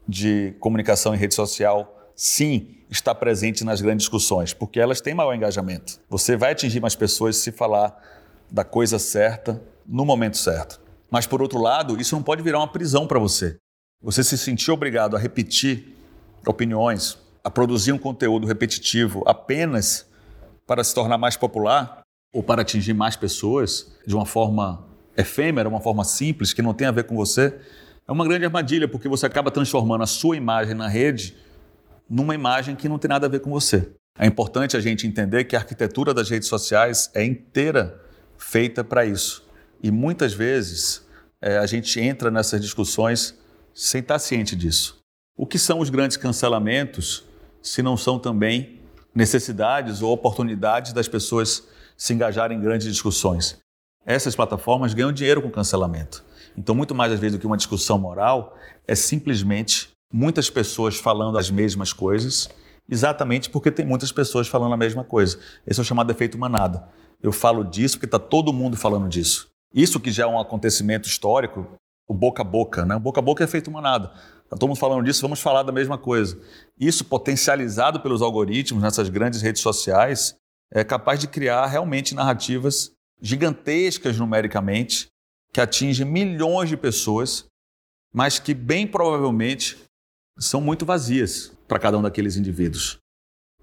de 0.05 0.53
comunicação 0.59 1.15
em 1.15 1.17
rede 1.17 1.33
social 1.33 2.00
sim, 2.15 2.77
está 2.89 3.15
presente 3.15 3.63
nas 3.63 3.81
grandes 3.81 4.03
discussões, 4.03 4.53
porque 4.53 4.79
elas 4.79 5.01
têm 5.01 5.13
maior 5.13 5.33
engajamento. 5.33 5.99
Você 6.09 6.35
vai 6.35 6.51
atingir 6.51 6.79
mais 6.79 6.95
pessoas 6.95 7.37
se 7.37 7.51
falar 7.51 7.95
da 8.49 8.63
coisa 8.63 8.99
certa 8.99 9.61
no 9.85 10.05
momento 10.05 10.37
certo. 10.37 10.79
Mas, 11.09 11.25
por 11.25 11.41
outro 11.41 11.59
lado, 11.59 11.99
isso 11.99 12.15
não 12.15 12.23
pode 12.23 12.41
virar 12.41 12.59
uma 12.59 12.67
prisão 12.67 13.07
para 13.07 13.19
você. 13.19 13.57
Você 14.01 14.23
se 14.23 14.37
sentir 14.37 14.71
obrigado 14.71 15.15
a 15.15 15.19
repetir 15.19 15.95
opiniões, 16.45 17.17
a 17.43 17.49
produzir 17.49 17.91
um 17.91 17.97
conteúdo 17.97 18.47
repetitivo 18.47 19.23
apenas 19.25 20.05
para 20.65 20.83
se 20.83 20.93
tornar 20.93 21.17
mais 21.17 21.35
popular 21.35 22.01
ou 22.33 22.41
para 22.41 22.61
atingir 22.61 22.93
mais 22.93 23.15
pessoas 23.15 23.91
de 24.05 24.15
uma 24.15 24.25
forma 24.25 24.85
efêmera, 25.17 25.67
uma 25.67 25.81
forma 25.81 26.03
simples, 26.03 26.53
que 26.53 26.61
não 26.61 26.73
tem 26.73 26.87
a 26.87 26.91
ver 26.91 27.03
com 27.03 27.15
você, 27.15 27.59
é 28.07 28.11
uma 28.11 28.25
grande 28.25 28.45
armadilha, 28.45 28.87
porque 28.87 29.07
você 29.07 29.25
acaba 29.25 29.51
transformando 29.51 30.03
a 30.03 30.07
sua 30.07 30.35
imagem 30.35 30.73
na 30.73 30.87
rede 30.87 31.35
numa 32.11 32.35
imagem 32.35 32.75
que 32.75 32.89
não 32.89 32.99
tem 32.99 33.07
nada 33.07 33.25
a 33.25 33.29
ver 33.29 33.39
com 33.39 33.49
você. 33.49 33.89
É 34.19 34.27
importante 34.27 34.75
a 34.75 34.81
gente 34.81 35.07
entender 35.07 35.45
que 35.45 35.55
a 35.55 35.59
arquitetura 35.59 36.13
das 36.13 36.29
redes 36.29 36.49
sociais 36.49 37.09
é 37.13 37.23
inteira 37.23 38.03
feita 38.37 38.83
para 38.83 39.05
isso. 39.05 39.47
E 39.81 39.89
muitas 39.89 40.33
vezes 40.33 41.07
é, 41.41 41.57
a 41.57 41.65
gente 41.65 41.97
entra 42.01 42.29
nessas 42.29 42.59
discussões 42.59 43.39
sem 43.73 44.01
estar 44.01 44.19
ciente 44.19 44.57
disso. 44.57 44.99
O 45.37 45.47
que 45.47 45.57
são 45.57 45.79
os 45.79 45.89
grandes 45.89 46.17
cancelamentos 46.17 47.23
se 47.61 47.81
não 47.81 47.95
são 47.95 48.19
também 48.19 48.81
necessidades 49.15 50.01
ou 50.01 50.11
oportunidades 50.11 50.91
das 50.91 51.07
pessoas 51.07 51.65
se 51.95 52.13
engajarem 52.13 52.57
em 52.57 52.61
grandes 52.61 52.87
discussões? 52.87 53.57
Essas 54.05 54.35
plataformas 54.35 54.93
ganham 54.93 55.13
dinheiro 55.13 55.41
com 55.41 55.49
cancelamento. 55.49 56.25
Então, 56.57 56.75
muito 56.75 56.93
mais 56.93 57.13
às 57.13 57.19
vezes 57.19 57.37
do 57.37 57.39
que 57.39 57.47
uma 57.47 57.55
discussão 57.55 57.97
moral, 57.97 58.57
é 58.85 58.95
simplesmente 58.95 59.90
muitas 60.11 60.49
pessoas 60.49 60.97
falando 60.97 61.37
as 61.37 61.49
mesmas 61.49 61.93
coisas, 61.93 62.49
exatamente 62.89 63.49
porque 63.49 63.71
tem 63.71 63.85
muitas 63.85 64.11
pessoas 64.11 64.47
falando 64.47 64.73
a 64.73 64.77
mesma 64.77 65.03
coisa. 65.03 65.39
Esse 65.65 65.79
é 65.79 65.83
o 65.83 65.85
chamado 65.85 66.11
efeito 66.11 66.37
manada. 66.37 66.87
Eu 67.21 67.31
falo 67.31 67.63
disso 67.63 67.95
porque 67.95 68.07
está 68.07 68.19
todo 68.19 68.51
mundo 68.51 68.75
falando 68.75 69.07
disso. 69.07 69.49
Isso 69.73 69.99
que 69.99 70.11
já 70.11 70.23
é 70.23 70.27
um 70.27 70.39
acontecimento 70.39 71.07
histórico, 71.07 71.67
o 72.07 72.13
boca 72.13 72.41
a 72.41 72.45
boca, 72.45 72.85
né? 72.85 72.95
O 72.95 72.99
boca 72.99 73.19
a 73.19 73.23
boca 73.23 73.43
é 73.43 73.45
efeito 73.45 73.71
manada. 73.71 74.11
Está 74.43 74.57
todo 74.57 74.67
mundo 74.67 74.79
falando 74.79 75.05
disso, 75.05 75.21
vamos 75.21 75.39
falar 75.39 75.63
da 75.63 75.71
mesma 75.71 75.97
coisa. 75.97 76.37
Isso 76.77 77.05
potencializado 77.05 78.01
pelos 78.01 78.21
algoritmos 78.21 78.83
nessas 78.83 79.07
grandes 79.07 79.41
redes 79.41 79.61
sociais 79.61 80.35
é 80.73 80.83
capaz 80.83 81.19
de 81.19 81.27
criar 81.27 81.65
realmente 81.67 82.13
narrativas 82.13 82.91
gigantescas 83.21 84.17
numericamente 84.17 85.07
que 85.53 85.61
atingem 85.61 86.05
milhões 86.05 86.69
de 86.69 86.75
pessoas, 86.75 87.45
mas 88.13 88.39
que 88.39 88.53
bem 88.53 88.87
provavelmente 88.87 89.77
são 90.37 90.61
muito 90.61 90.85
vazias 90.85 91.51
para 91.67 91.79
cada 91.79 91.97
um 91.97 92.01
daqueles 92.01 92.35
indivíduos. 92.35 92.97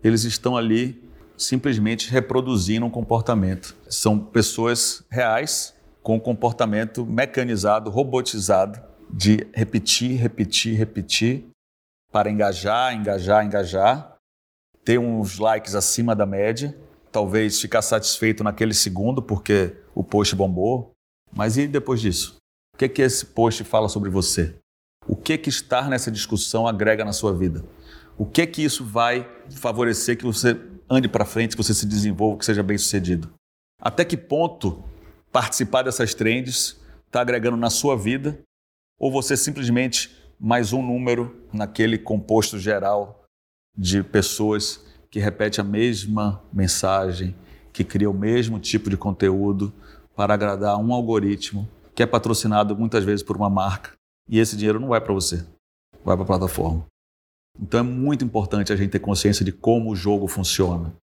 Eles 0.02 0.24
estão 0.24 0.56
ali 0.56 1.02
simplesmente 1.36 2.10
reproduzindo 2.10 2.84
um 2.84 2.90
comportamento. 2.90 3.76
São 3.88 4.18
pessoas 4.18 5.04
reais 5.10 5.74
com 6.02 6.16
um 6.16 6.20
comportamento 6.20 7.04
mecanizado, 7.04 7.90
robotizado, 7.90 8.80
de 9.10 9.46
repetir, 9.54 10.18
repetir, 10.20 10.76
repetir, 10.76 11.46
para 12.12 12.30
engajar, 12.30 12.94
engajar, 12.94 13.44
engajar, 13.44 14.16
ter 14.84 14.98
uns 14.98 15.38
likes 15.38 15.74
acima 15.74 16.14
da 16.14 16.26
média, 16.26 16.76
talvez 17.12 17.60
ficar 17.60 17.82
satisfeito 17.82 18.42
naquele 18.42 18.74
segundo 18.74 19.22
porque 19.22 19.76
o 19.94 20.02
post 20.02 20.34
bombou. 20.34 20.92
Mas 21.32 21.56
e 21.56 21.66
depois 21.66 22.00
disso? 22.00 22.36
O 22.74 22.78
que, 22.78 22.88
que 22.88 23.02
esse 23.02 23.26
post 23.26 23.64
fala 23.64 23.88
sobre 23.88 24.08
você? 24.08 24.56
O 25.08 25.16
que 25.16 25.38
que 25.38 25.48
estar 25.48 25.88
nessa 25.88 26.10
discussão 26.10 26.68
agrega 26.68 27.02
na 27.02 27.14
sua 27.14 27.32
vida? 27.32 27.64
O 28.18 28.26
que 28.26 28.46
que 28.46 28.62
isso 28.62 28.84
vai 28.84 29.26
favorecer 29.48 30.18
que 30.18 30.24
você 30.24 30.60
ande 30.90 31.08
para 31.08 31.24
frente, 31.24 31.56
que 31.56 31.62
você 31.62 31.72
se 31.72 31.86
desenvolva, 31.86 32.38
que 32.38 32.44
seja 32.44 32.62
bem 32.62 32.76
sucedido? 32.76 33.32
Até 33.80 34.04
que 34.04 34.18
ponto 34.18 34.84
participar 35.32 35.82
dessas 35.82 36.12
trends 36.12 36.78
está 37.06 37.22
agregando 37.22 37.56
na 37.56 37.70
sua 37.70 37.96
vida 37.96 38.38
ou 38.98 39.10
você 39.10 39.34
simplesmente 39.34 40.14
mais 40.38 40.74
um 40.74 40.82
número 40.82 41.42
naquele 41.54 41.96
composto 41.96 42.58
geral 42.58 43.24
de 43.74 44.02
pessoas 44.02 44.84
que 45.10 45.18
repete 45.18 45.58
a 45.58 45.64
mesma 45.64 46.42
mensagem, 46.52 47.34
que 47.72 47.82
cria 47.82 48.10
o 48.10 48.14
mesmo 48.14 48.58
tipo 48.58 48.90
de 48.90 48.96
conteúdo 48.96 49.72
para 50.14 50.34
agradar 50.34 50.76
um 50.76 50.92
algoritmo 50.92 51.66
que 51.94 52.02
é 52.02 52.06
patrocinado 52.06 52.76
muitas 52.76 53.04
vezes 53.04 53.22
por 53.22 53.36
uma 53.36 53.48
marca 53.48 53.97
e 54.28 54.38
esse 54.38 54.56
dinheiro 54.56 54.78
não 54.78 54.88
vai 54.88 55.00
para 55.00 55.12
você, 55.12 55.44
vai 56.04 56.16
para 56.16 56.24
a 56.24 56.26
plataforma. 56.26 56.86
Então 57.58 57.80
é 57.80 57.82
muito 57.82 58.24
importante 58.24 58.72
a 58.72 58.76
gente 58.76 58.90
ter 58.90 59.00
consciência 59.00 59.44
de 59.44 59.52
como 59.52 59.90
o 59.90 59.96
jogo 59.96 60.28
funciona 60.28 60.94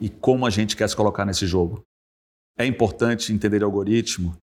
e 0.00 0.08
como 0.08 0.44
a 0.46 0.50
gente 0.50 0.76
quer 0.76 0.88
se 0.88 0.96
colocar 0.96 1.24
nesse 1.24 1.46
jogo. 1.46 1.82
É 2.58 2.66
importante 2.66 3.32
entender 3.32 3.62
o 3.62 3.66
algoritmo, 3.66 4.36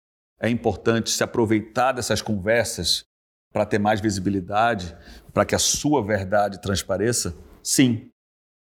é 0.40 0.48
importante 0.48 1.10
se 1.10 1.22
aproveitar 1.22 1.92
dessas 1.92 2.20
conversas 2.22 3.04
para 3.52 3.64
ter 3.64 3.78
mais 3.78 4.00
visibilidade, 4.00 4.96
para 5.32 5.44
que 5.44 5.54
a 5.54 5.58
sua 5.58 6.02
verdade 6.02 6.60
transpareça? 6.60 7.34
Sim, 7.62 8.10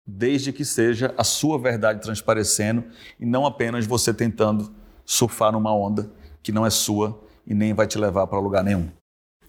desde 0.06 0.52
que 0.52 0.66
seja 0.66 1.14
a 1.18 1.24
sua 1.24 1.58
verdade 1.58 2.02
transparecendo 2.02 2.86
e 3.20 3.26
não 3.26 3.46
apenas 3.46 3.86
você 3.86 4.14
tentando 4.14 4.74
surfar 5.06 5.52
numa 5.52 5.74
onda 5.74 6.12
que 6.42 6.52
não 6.52 6.66
é 6.66 6.70
sua 6.70 7.22
e 7.46 7.54
nem 7.54 7.74
vai 7.74 7.88
te 7.88 7.98
levar 7.98 8.28
para 8.28 8.40
lugar 8.40 8.64
nenhum. 8.64 8.92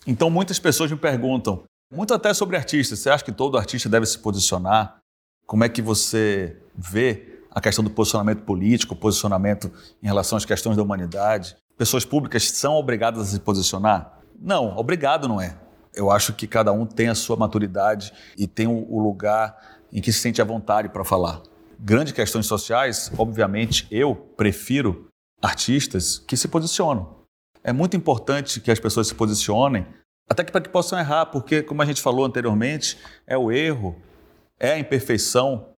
Então 0.07 0.29
muitas 0.31 0.59
pessoas 0.59 0.91
me 0.91 0.97
perguntam, 0.97 1.65
muito 1.93 2.13
até 2.13 2.35
sobre 2.35 2.57
artistas, 2.57 2.99
você 2.99 3.11
acha 3.11 3.25
que 3.25 3.33
todo 3.33 3.57
artista 3.57 3.89
deve 3.89 4.07
se 4.07 4.19
posicionar? 4.19 4.99
Como 5.47 5.65
é 5.65 5.69
que 5.69 5.83
você 5.83 6.57
vê 6.77 7.35
a 7.55 7.61
questão 7.61 7.85
do 7.85 7.91
posicionamento 7.91 8.43
político, 8.43 8.97
posicionamento 8.97 9.71
em 10.03 10.07
relação 10.07 10.37
às 10.37 10.45
questões 10.45 10.77
da 10.77 10.83
humanidade. 10.83 11.57
Pessoas 11.79 12.05
públicas 12.05 12.51
são 12.51 12.75
obrigadas 12.75 13.29
a 13.29 13.31
se 13.31 13.41
posicionar? 13.41 14.19
Não, 14.41 14.77
obrigado 14.77 15.29
não 15.29 15.41
é. 15.41 15.57
Eu 15.95 16.11
acho 16.11 16.33
que 16.33 16.49
cada 16.49 16.73
um 16.73 16.85
tem 16.85 17.09
a 17.09 17.15
sua 17.15 17.37
maturidade 17.37 18.13
e 18.37 18.49
tem 18.49 18.67
o 18.67 18.99
lugar 18.99 19.57
em 19.93 20.01
que 20.01 20.13
se 20.13 20.19
sente 20.19 20.43
à 20.43 20.45
vontade 20.45 20.89
para 20.89 21.05
falar. 21.05 21.41
Grandes 21.79 22.13
questões 22.13 22.47
sociais, 22.47 23.13
obviamente, 23.17 23.87
eu 23.91 24.17
prefiro 24.37 25.07
artistas 25.41 26.19
que 26.19 26.37
se 26.37 26.49
posicionam. 26.49 27.24
É 27.65 27.73
muito 27.73 27.97
importante 27.97 28.61
que 28.61 28.71
as 28.71 28.79
pessoas 28.79 29.09
se 29.09 29.15
posicionem, 29.15 29.87
até 30.29 30.45
que 30.45 30.53
para 30.53 30.61
que 30.61 30.69
possam 30.69 30.99
errar, 30.99 31.27
porque, 31.27 31.63
como 31.63 31.81
a 31.81 31.87
gente 31.87 32.03
falou 32.03 32.27
anteriormente, 32.27 32.99
é 33.27 33.39
o 33.39 33.51
erro, 33.51 33.97
é 34.61 34.73
a 34.73 34.79
imperfeição 34.79 35.75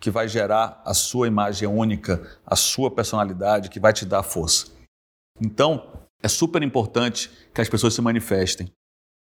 que 0.00 0.10
vai 0.10 0.28
gerar 0.28 0.82
a 0.84 0.94
sua 0.94 1.26
imagem 1.26 1.68
única, 1.68 2.38
a 2.44 2.56
sua 2.56 2.90
personalidade, 2.90 3.68
que 3.68 3.78
vai 3.78 3.92
te 3.92 4.06
dar 4.06 4.22
força. 4.22 4.72
Então, 5.40 6.08
é 6.22 6.28
super 6.28 6.62
importante 6.62 7.30
que 7.52 7.60
as 7.60 7.68
pessoas 7.68 7.94
se 7.94 8.00
manifestem, 8.00 8.72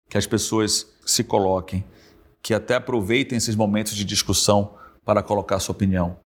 que 0.09 0.17
as 0.17 0.25
pessoas 0.25 0.87
se 1.05 1.23
coloquem, 1.23 1.83
que 2.41 2.53
até 2.53 2.75
aproveitem 2.75 3.37
esses 3.37 3.55
momentos 3.55 3.93
de 3.93 4.05
discussão 4.05 4.77
para 5.03 5.21
colocar 5.21 5.59
sua 5.59 5.73
opinião. 5.73 6.17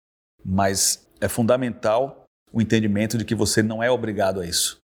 Mas 0.46 1.08
é 1.20 1.28
fundamental 1.28 2.26
o 2.52 2.62
entendimento 2.62 3.18
de 3.18 3.26
que 3.26 3.36
você 3.36 3.64
não 3.64 3.82
é 3.82 3.90
obrigado 3.90 4.42
a 4.42 4.46
isso. 4.46 4.80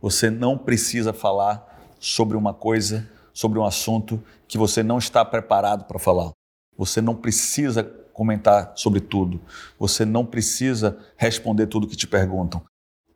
Você 0.00 0.30
não 0.30 0.58
precisa 0.58 1.12
falar 1.12 1.94
sobre 1.98 2.36
uma 2.36 2.52
coisa, 2.52 3.08
sobre 3.32 3.58
um 3.58 3.64
assunto 3.64 4.22
que 4.46 4.58
você 4.58 4.82
não 4.82 4.98
está 4.98 5.24
preparado 5.24 5.84
para 5.84 5.98
falar. 5.98 6.30
Você 6.76 7.00
não 7.00 7.14
precisa 7.14 7.82
comentar 8.12 8.72
sobre 8.76 9.00
tudo. 9.00 9.40
Você 9.78 10.04
não 10.04 10.24
precisa 10.24 10.98
responder 11.16 11.66
tudo 11.66 11.86
que 11.86 11.96
te 11.96 12.06
perguntam. 12.06 12.62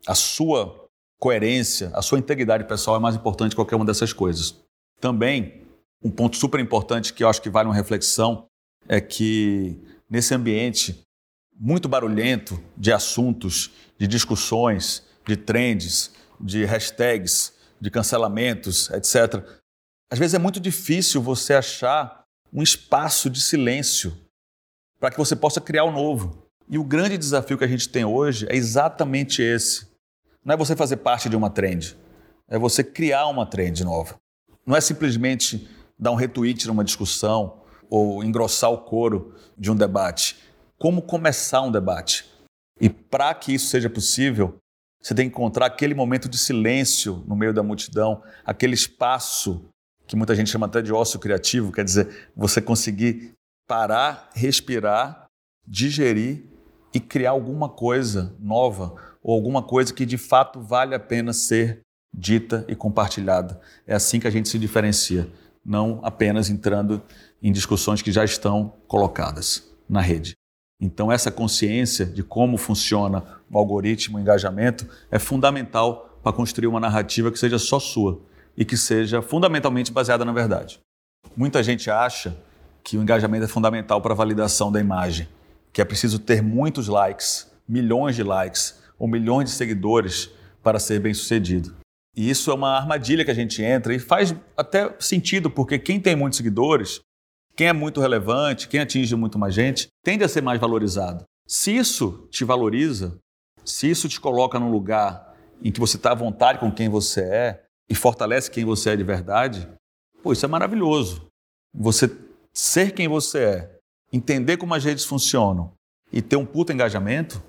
A 0.07 0.15
sua 0.15 0.89
coerência, 1.19 1.91
a 1.95 2.03
sua 2.03 2.19
integridade 2.19 2.65
pessoal 2.65 2.97
é 2.97 3.01
mais 3.01 3.17
importante 3.17 3.51
que 3.51 3.57
qualquer 3.57 3.77
uma 3.77 3.85
dessas 3.85 4.13
coisas. 4.13 4.57
Também, 5.01 5.63
um 6.03 6.11
ponto 6.11 6.37
super 6.37 6.61
importante 6.61 7.13
que 7.13 7.25
eu 7.25 7.29
acho 7.29 7.43
que 7.43 7.51
vale 7.51 7.69
uma 7.69 7.75
reflexão 7.75 8.47
é 8.89 9.01
que 9.01 9.79
nesse 10.09 10.35
ambiente 10.35 11.03
muito 11.59 11.89
barulhento 11.89 12.61
de 12.77 12.93
assuntos, 12.93 13.71
de 13.99 14.07
discussões, 14.07 15.03
de 15.27 15.37
trends, 15.37 16.13
de 16.41 16.65
hashtags, 16.65 17.53
de 17.81 17.91
cancelamentos, 17.91 18.91
etc. 18.91 19.45
Às 20.11 20.19
vezes 20.19 20.35
é 20.35 20.39
muito 20.39 20.61
difícil 20.61 21.23
você 21.23 21.55
achar 21.55 22.25
um 22.53 22.63
espaço 22.63 23.29
de 23.29 23.41
silêncio 23.41 24.17
para 24.99 25.11
que 25.11 25.19
você 25.19 25.37
possa 25.37 25.61
criar 25.61 25.85
o 25.85 25.93
novo. 25.93 26.47
E 26.69 26.79
o 26.79 26.85
grande 26.85 27.17
desafio 27.17 27.57
que 27.57 27.65
a 27.65 27.69
gente 27.69 27.89
tem 27.89 28.05
hoje 28.05 28.47
é 28.49 28.57
exatamente 28.57 29.43
esse. 29.43 29.87
Não 30.45 30.55
é 30.55 30.57
você 30.57 30.75
fazer 30.75 30.99
parte 30.99 31.29
de 31.29 31.37
uma 31.37 31.51
trend, 31.51 31.97
é 32.49 32.59
você 32.59 32.83
criar 32.83 33.27
uma 33.27 33.47
trend 33.47 33.85
nova. 33.85 34.17
Não 34.67 34.77
é 34.77 34.81
simplesmente 34.81 35.69
dar 35.99 36.11
um 36.11 36.15
retweet 36.15 36.67
numa 36.67 36.85
discussão 36.85 37.63
ou 37.91 38.23
engrossar 38.23 38.71
o 38.71 38.79
coro 38.79 39.35
de 39.57 39.71
um 39.71 39.77
debate 39.77 40.37
como 40.79 41.03
começar 41.03 41.61
um 41.63 41.73
debate. 41.73 42.25
E 42.81 42.89
para 42.89 43.35
que 43.35 43.53
isso 43.53 43.67
seja 43.67 43.91
possível, 43.91 44.57
você 45.09 45.15
tem 45.15 45.27
que 45.27 45.35
encontrar 45.35 45.65
aquele 45.65 45.95
momento 45.95 46.29
de 46.29 46.37
silêncio 46.37 47.25
no 47.27 47.35
meio 47.35 47.55
da 47.55 47.63
multidão, 47.63 48.23
aquele 48.45 48.75
espaço 48.75 49.65
que 50.07 50.15
muita 50.15 50.35
gente 50.35 50.51
chama 50.51 50.67
até 50.67 50.83
de 50.83 50.93
ócio 50.93 51.19
criativo, 51.19 51.73
quer 51.73 51.83
dizer, 51.83 52.29
você 52.37 52.61
conseguir 52.61 53.33
parar, 53.67 54.29
respirar, 54.35 55.25
digerir 55.67 56.45
e 56.93 57.01
criar 57.01 57.31
alguma 57.31 57.71
coisa 57.71 58.37
nova 58.39 58.97
ou 59.23 59.35
alguma 59.35 59.63
coisa 59.63 59.95
que 59.95 60.05
de 60.05 60.19
fato 60.19 60.61
vale 60.61 60.95
a 60.95 61.01
pena 61.01 61.33
ser 61.33 61.81
dita 62.15 62.67
e 62.69 62.77
compartilhada. 62.77 63.59
É 63.87 63.95
assim 63.95 64.21
que 64.21 64.27
a 64.27 64.31
gente 64.31 64.51
se 64.51 64.59
diferencia, 64.59 65.27
não 65.65 66.01
apenas 66.03 66.51
entrando 66.51 67.03
em 67.43 67.51
discussões 67.51 68.03
que 68.03 68.13
já 68.13 68.27
estão 68.27 68.75
colocadas 68.87 69.75
na 69.89 70.03
rede. 70.03 70.35
Então, 70.81 71.11
essa 71.11 71.31
consciência 71.31 72.07
de 72.07 72.23
como 72.23 72.57
funciona 72.57 73.25
o 73.51 73.59
algoritmo, 73.59 74.17
o 74.17 74.21
engajamento, 74.21 74.87
é 75.11 75.19
fundamental 75.19 76.19
para 76.23 76.33
construir 76.33 76.69
uma 76.69 76.79
narrativa 76.79 77.33
que 77.33 77.39
seja 77.39 77.59
só 77.59 77.81
sua 77.81 78.21
e 78.57 78.65
que 78.65 78.77
seja 78.77 79.21
fundamentalmente 79.21 79.91
baseada 79.91 80.25
na 80.25 80.33
verdade. 80.33 80.81
Muita 81.37 81.63
gente 81.63 81.91
acha 81.91 82.37
que 82.83 82.97
o 82.97 83.03
engajamento 83.03 83.45
é 83.45 83.49
fundamental 83.49 84.01
para 84.01 84.13
a 84.13 84.17
validação 84.17 84.71
da 84.71 84.81
imagem, 84.81 85.29
que 85.73 85.81
é 85.81 85.85
preciso 85.85 86.19
ter 86.19 86.43
muitos 86.43 86.89
likes, 86.89 87.51
milhões 87.69 88.15
de 88.17 88.23
likes 88.23 88.81
ou 88.99 89.09
milhões 89.09 89.51
de 89.51 89.57
seguidores 89.57 90.31
para 90.63 90.79
ser 90.79 91.01
bem 91.01 91.13
sucedido. 91.13 91.75
E 92.17 92.31
isso 92.31 92.51
é 92.51 92.55
uma 92.55 92.77
armadilha 92.77 93.25
que 93.25 93.31
a 93.31 93.35
gente 93.35 93.63
entra 93.63 93.95
e 93.95 93.99
faz 93.99 94.35
até 94.57 94.93
sentido, 94.99 95.51
porque 95.51 95.79
quem 95.79 96.01
tem 96.01 96.17
muitos 96.17 96.37
seguidores 96.37 97.01
quem 97.59 97.67
é 97.67 97.73
muito 97.73 98.01
relevante, 98.01 98.69
quem 98.69 98.79
atinge 98.79 99.17
muito 99.17 99.37
mais 99.37 99.53
gente, 99.53 99.89
tende 100.05 100.23
a 100.23 100.29
ser 100.29 100.41
mais 100.41 100.61
valorizado. 100.61 101.25
Se 101.45 101.77
isso 101.77 102.29
te 102.31 102.45
valoriza, 102.45 103.19
se 103.65 103.91
isso 103.91 104.09
te 104.09 104.21
coloca 104.21 104.61
num 104.61 104.71
lugar 104.71 105.35
em 105.61 105.73
que 105.73 105.81
você 105.81 105.97
está 105.97 106.13
à 106.13 106.15
vontade 106.15 106.61
com 106.61 106.71
quem 106.71 106.89
você 106.89 107.21
é 107.21 107.65
e 107.91 107.97
fortalece 107.97 108.49
quem 108.49 108.65
você 108.65 108.91
é 108.91 108.97
de 108.97 109.03
verdade, 109.03 109.69
pô, 110.23 110.33
isso 110.33 110.47
é 110.47 110.49
maravilhoso. 110.49 111.27
Você 111.75 112.09
ser 112.55 112.93
quem 112.93 113.09
você 113.09 113.39
é, 113.41 113.79
entender 114.13 114.57
como 114.57 114.73
as 114.73 114.85
redes 114.85 115.05
funcionam 115.05 115.73
e 116.13 116.23
ter 116.23 116.37
um 116.37 116.47
puta 116.47 116.73
engajamento, 116.73 117.43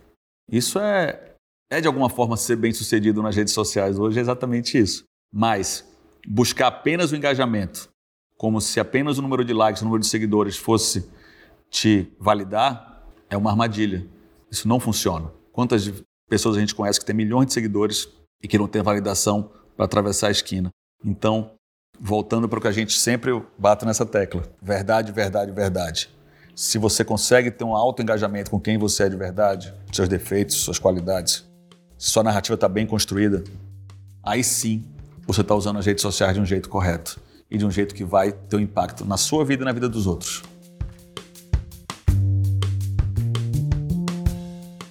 isso 0.51 0.79
é, 0.79 1.35
é 1.69 1.79
de 1.79 1.85
alguma 1.85 2.09
forma 2.09 2.35
ser 2.35 2.55
bem 2.55 2.73
sucedido 2.73 3.21
nas 3.21 3.35
redes 3.35 3.53
sociais 3.53 3.99
hoje, 3.99 4.17
é 4.17 4.21
exatamente 4.21 4.75
isso. 4.75 5.03
Mas 5.31 5.87
buscar 6.27 6.65
apenas 6.65 7.11
o 7.11 7.15
engajamento 7.15 7.87
como 8.39 8.61
se 8.61 8.79
apenas 8.79 9.17
o 9.17 9.21
número 9.21 9.43
de 9.43 9.51
likes, 9.53 9.81
o 9.81 9.85
número 9.85 9.99
de 9.99 10.07
seguidores 10.07 10.55
fosse 10.55 11.09
te 11.69 12.09
validar, 12.17 13.03
é 13.29 13.35
uma 13.35 13.51
armadilha. 13.51 14.07
Isso 14.49 14.65
não 14.65 14.79
funciona. 14.79 15.29
Quantas 15.51 15.91
pessoas 16.29 16.55
a 16.55 16.61
gente 16.61 16.73
conhece 16.73 16.97
que 16.97 17.05
tem 17.05 17.13
milhões 17.13 17.47
de 17.47 17.53
seguidores 17.53 18.07
e 18.41 18.47
que 18.47 18.57
não 18.57 18.65
tem 18.65 18.81
validação 18.81 19.51
para 19.75 19.83
atravessar 19.83 20.29
a 20.29 20.31
esquina? 20.31 20.69
Então, 21.03 21.51
voltando 21.99 22.47
para 22.47 22.59
o 22.59 22.61
que 22.61 22.69
a 22.69 22.71
gente 22.71 22.97
sempre 22.97 23.43
bate 23.57 23.85
nessa 23.85 24.05
tecla: 24.05 24.41
verdade, 24.61 25.11
verdade, 25.11 25.51
verdade. 25.51 26.09
Se 26.55 26.77
você 26.77 27.03
consegue 27.03 27.51
ter 27.51 27.65
um 27.65 27.75
alto 27.75 28.01
engajamento 28.01 28.49
com 28.49 28.59
quem 28.59 28.77
você 28.77 29.03
é 29.03 29.09
de 29.09 29.17
verdade, 29.17 29.73
seus 29.91 30.07
defeitos, 30.07 30.55
suas 30.55 30.79
qualidades, 30.79 31.45
se 31.97 32.09
sua 32.09 32.23
narrativa 32.23 32.55
está 32.55 32.69
bem 32.69 32.87
construída, 32.87 33.43
aí 34.23 34.45
sim 34.45 34.85
você 35.27 35.41
está 35.41 35.53
usando 35.53 35.77
as 35.77 35.85
redes 35.85 36.01
sociais 36.01 36.35
de 36.35 36.39
um 36.39 36.45
jeito 36.45 36.69
correto 36.69 37.19
e 37.49 37.57
de 37.57 37.65
um 37.65 37.71
jeito 37.71 37.95
que 37.95 38.03
vai 38.03 38.31
ter 38.31 38.57
um 38.57 38.59
impacto 38.59 39.05
na 39.05 39.17
sua 39.17 39.43
vida 39.43 39.63
e 39.63 39.65
na 39.65 39.71
vida 39.71 39.89
dos 39.89 40.07
outros. 40.07 40.43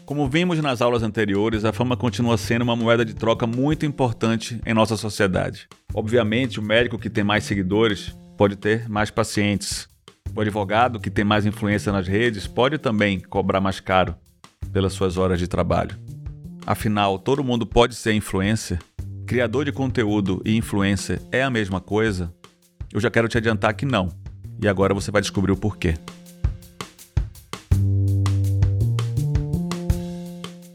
Como 0.08 0.26
vimos 0.26 0.58
nas 0.60 0.80
aulas 0.80 1.02
anteriores, 1.02 1.66
a 1.66 1.72
fama 1.72 1.94
continua 1.94 2.38
sendo 2.38 2.62
uma 2.62 2.74
moeda 2.74 3.04
de 3.04 3.14
troca 3.14 3.46
muito 3.46 3.84
importante 3.84 4.58
em 4.64 4.72
nossa 4.72 4.96
sociedade. 4.96 5.68
Obviamente, 5.92 6.58
o 6.58 6.62
médico 6.62 6.98
que 6.98 7.10
tem 7.10 7.22
mais 7.22 7.44
seguidores 7.44 8.16
pode 8.36 8.56
ter 8.56 8.88
mais 8.88 9.10
pacientes. 9.10 9.86
O 10.34 10.40
advogado 10.40 10.98
que 10.98 11.10
tem 11.10 11.26
mais 11.26 11.44
influência 11.44 11.92
nas 11.92 12.08
redes 12.08 12.46
pode 12.46 12.78
também 12.78 13.20
cobrar 13.20 13.60
mais 13.60 13.80
caro 13.80 14.14
pelas 14.72 14.94
suas 14.94 15.18
horas 15.18 15.38
de 15.38 15.46
trabalho. 15.46 15.98
Afinal, 16.66 17.18
todo 17.18 17.44
mundo 17.44 17.66
pode 17.66 17.94
ser 17.94 18.14
influencer? 18.14 18.78
Criador 19.26 19.66
de 19.66 19.72
conteúdo 19.72 20.40
e 20.44 20.56
influencer 20.56 21.20
é 21.30 21.42
a 21.42 21.50
mesma 21.50 21.82
coisa? 21.82 22.32
Eu 22.92 23.00
já 23.00 23.10
quero 23.10 23.28
te 23.28 23.36
adiantar 23.36 23.74
que 23.74 23.84
não. 23.84 24.08
E 24.62 24.66
agora 24.66 24.94
você 24.94 25.10
vai 25.10 25.20
descobrir 25.20 25.52
o 25.52 25.56
porquê. 25.56 25.94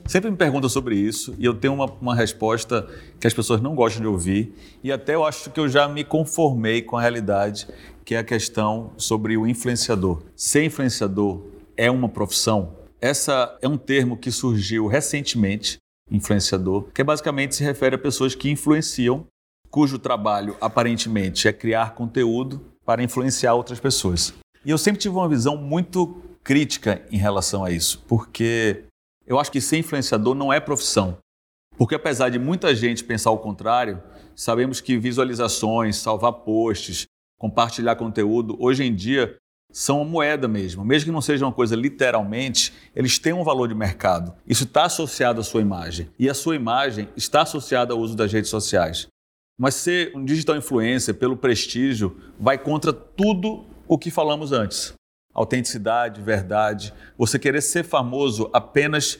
Sempre 0.06 0.30
me 0.30 0.38
perguntam 0.38 0.69
sobre 0.69 0.95
isso 0.95 1.34
e 1.39 1.45
eu 1.45 1.56
tenho 1.56 1.73
uma, 1.73 1.86
uma, 1.99 2.15
resposta 2.15 2.88
que 3.19 3.26
as 3.26 3.34
pessoas 3.34 3.60
não 3.60 3.73
gostam 3.73 3.99
de 3.99 4.08
ouvir 4.08 4.54
e 4.84 4.91
até 4.91 5.15
eu 5.15 5.26
acho 5.26 5.49
que 5.49 5.60
eu 5.60 5.67
já 5.67 5.88
me 5.88 6.04
conformei 6.04 6.84
com 6.84 6.95
a 6.95 7.02
realidade, 7.02 7.67
que 8.06 8.13
é 8.13 8.19
a 8.19 8.23
questão 8.23 8.91
sobre 8.95 9.36
o 9.36 9.47
influenciador. 9.47 10.21
Ser 10.36 10.65
influenciador 10.65 11.41
é 11.76 11.89
uma 11.89 12.08
profissão? 12.08 12.76
Essa 13.02 13.58
é 13.60 13.67
um 13.67 13.76
termo 13.76 14.15
que 14.15 14.30
surgiu 14.30 14.86
recentemente, 14.86 15.78
influenciador, 16.12 16.89
que 16.93 17.04
basicamente 17.04 17.56
se 17.56 17.63
refere 17.63 17.95
a 17.95 17.97
pessoas 17.97 18.36
que 18.36 18.52
influenciam 18.52 19.26
cujo 19.73 19.97
trabalho 19.97 20.55
aparentemente 20.62 21.47
é 21.47 21.51
criar 21.51 21.95
conteúdo 21.95 22.63
para 22.86 23.01
influenciar 23.01 23.55
outras 23.55 23.79
pessoas. 23.79 24.31
E 24.63 24.69
eu 24.69 24.77
sempre 24.77 25.01
tive 25.01 25.15
uma 25.15 25.27
visão 25.27 25.57
muito 25.57 26.21
crítica 26.43 27.03
em 27.12 27.17
relação 27.17 27.65
a 27.65 27.71
isso, 27.71 28.05
porque 28.07 28.83
eu 29.25 29.39
acho 29.39 29.51
que 29.51 29.59
ser 29.59 29.79
influenciador 29.79 30.36
não 30.36 30.53
é 30.53 30.59
profissão. 30.59 31.17
Porque 31.75 31.95
apesar 31.95 32.29
de 32.29 32.38
muita 32.38 32.75
gente 32.75 33.03
pensar 33.03 33.31
o 33.31 33.39
contrário, 33.39 33.99
sabemos 34.36 34.79
que 34.79 34.95
visualizações, 34.95 35.95
salvar 35.95 36.33
posts, 36.33 37.07
compartilhar 37.39 37.95
conteúdo, 37.95 38.55
hoje 38.59 38.83
em 38.83 38.93
dia 38.93 39.36
são 39.71 40.03
uma 40.03 40.05
moeda 40.05 40.47
mesmo. 40.47 40.86
Mesmo 40.86 41.05
que 41.05 41.12
não 41.12 41.19
seja 41.19 41.47
uma 41.47 41.51
coisa 41.51 41.75
literalmente, 41.75 42.71
eles 42.95 43.17
têm 43.17 43.33
um 43.33 43.43
valor 43.43 43.67
de 43.67 43.73
mercado. 43.73 44.36
Isso 44.45 44.65
está 44.65 44.83
associado 44.83 45.41
à 45.41 45.43
sua 45.43 45.62
imagem. 45.62 46.12
E 46.19 46.29
a 46.29 46.36
sua 46.36 46.55
imagem 46.55 47.09
está 47.17 47.41
associada 47.41 47.91
ao 47.91 47.99
uso 47.99 48.15
das 48.15 48.31
redes 48.31 48.51
sociais. 48.51 49.12
Mas 49.57 49.75
ser 49.75 50.15
um 50.15 50.23
digital 50.25 50.55
influencer 50.55 51.15
pelo 51.15 51.37
prestígio 51.37 52.19
vai 52.39 52.57
contra 52.57 52.91
tudo 52.91 53.65
o 53.87 53.97
que 53.97 54.09
falamos 54.09 54.51
antes. 54.51 54.93
Autenticidade, 55.33 56.21
verdade. 56.21 56.93
Você 57.17 57.37
querer 57.37 57.61
ser 57.61 57.83
famoso 57.83 58.49
apenas 58.53 59.19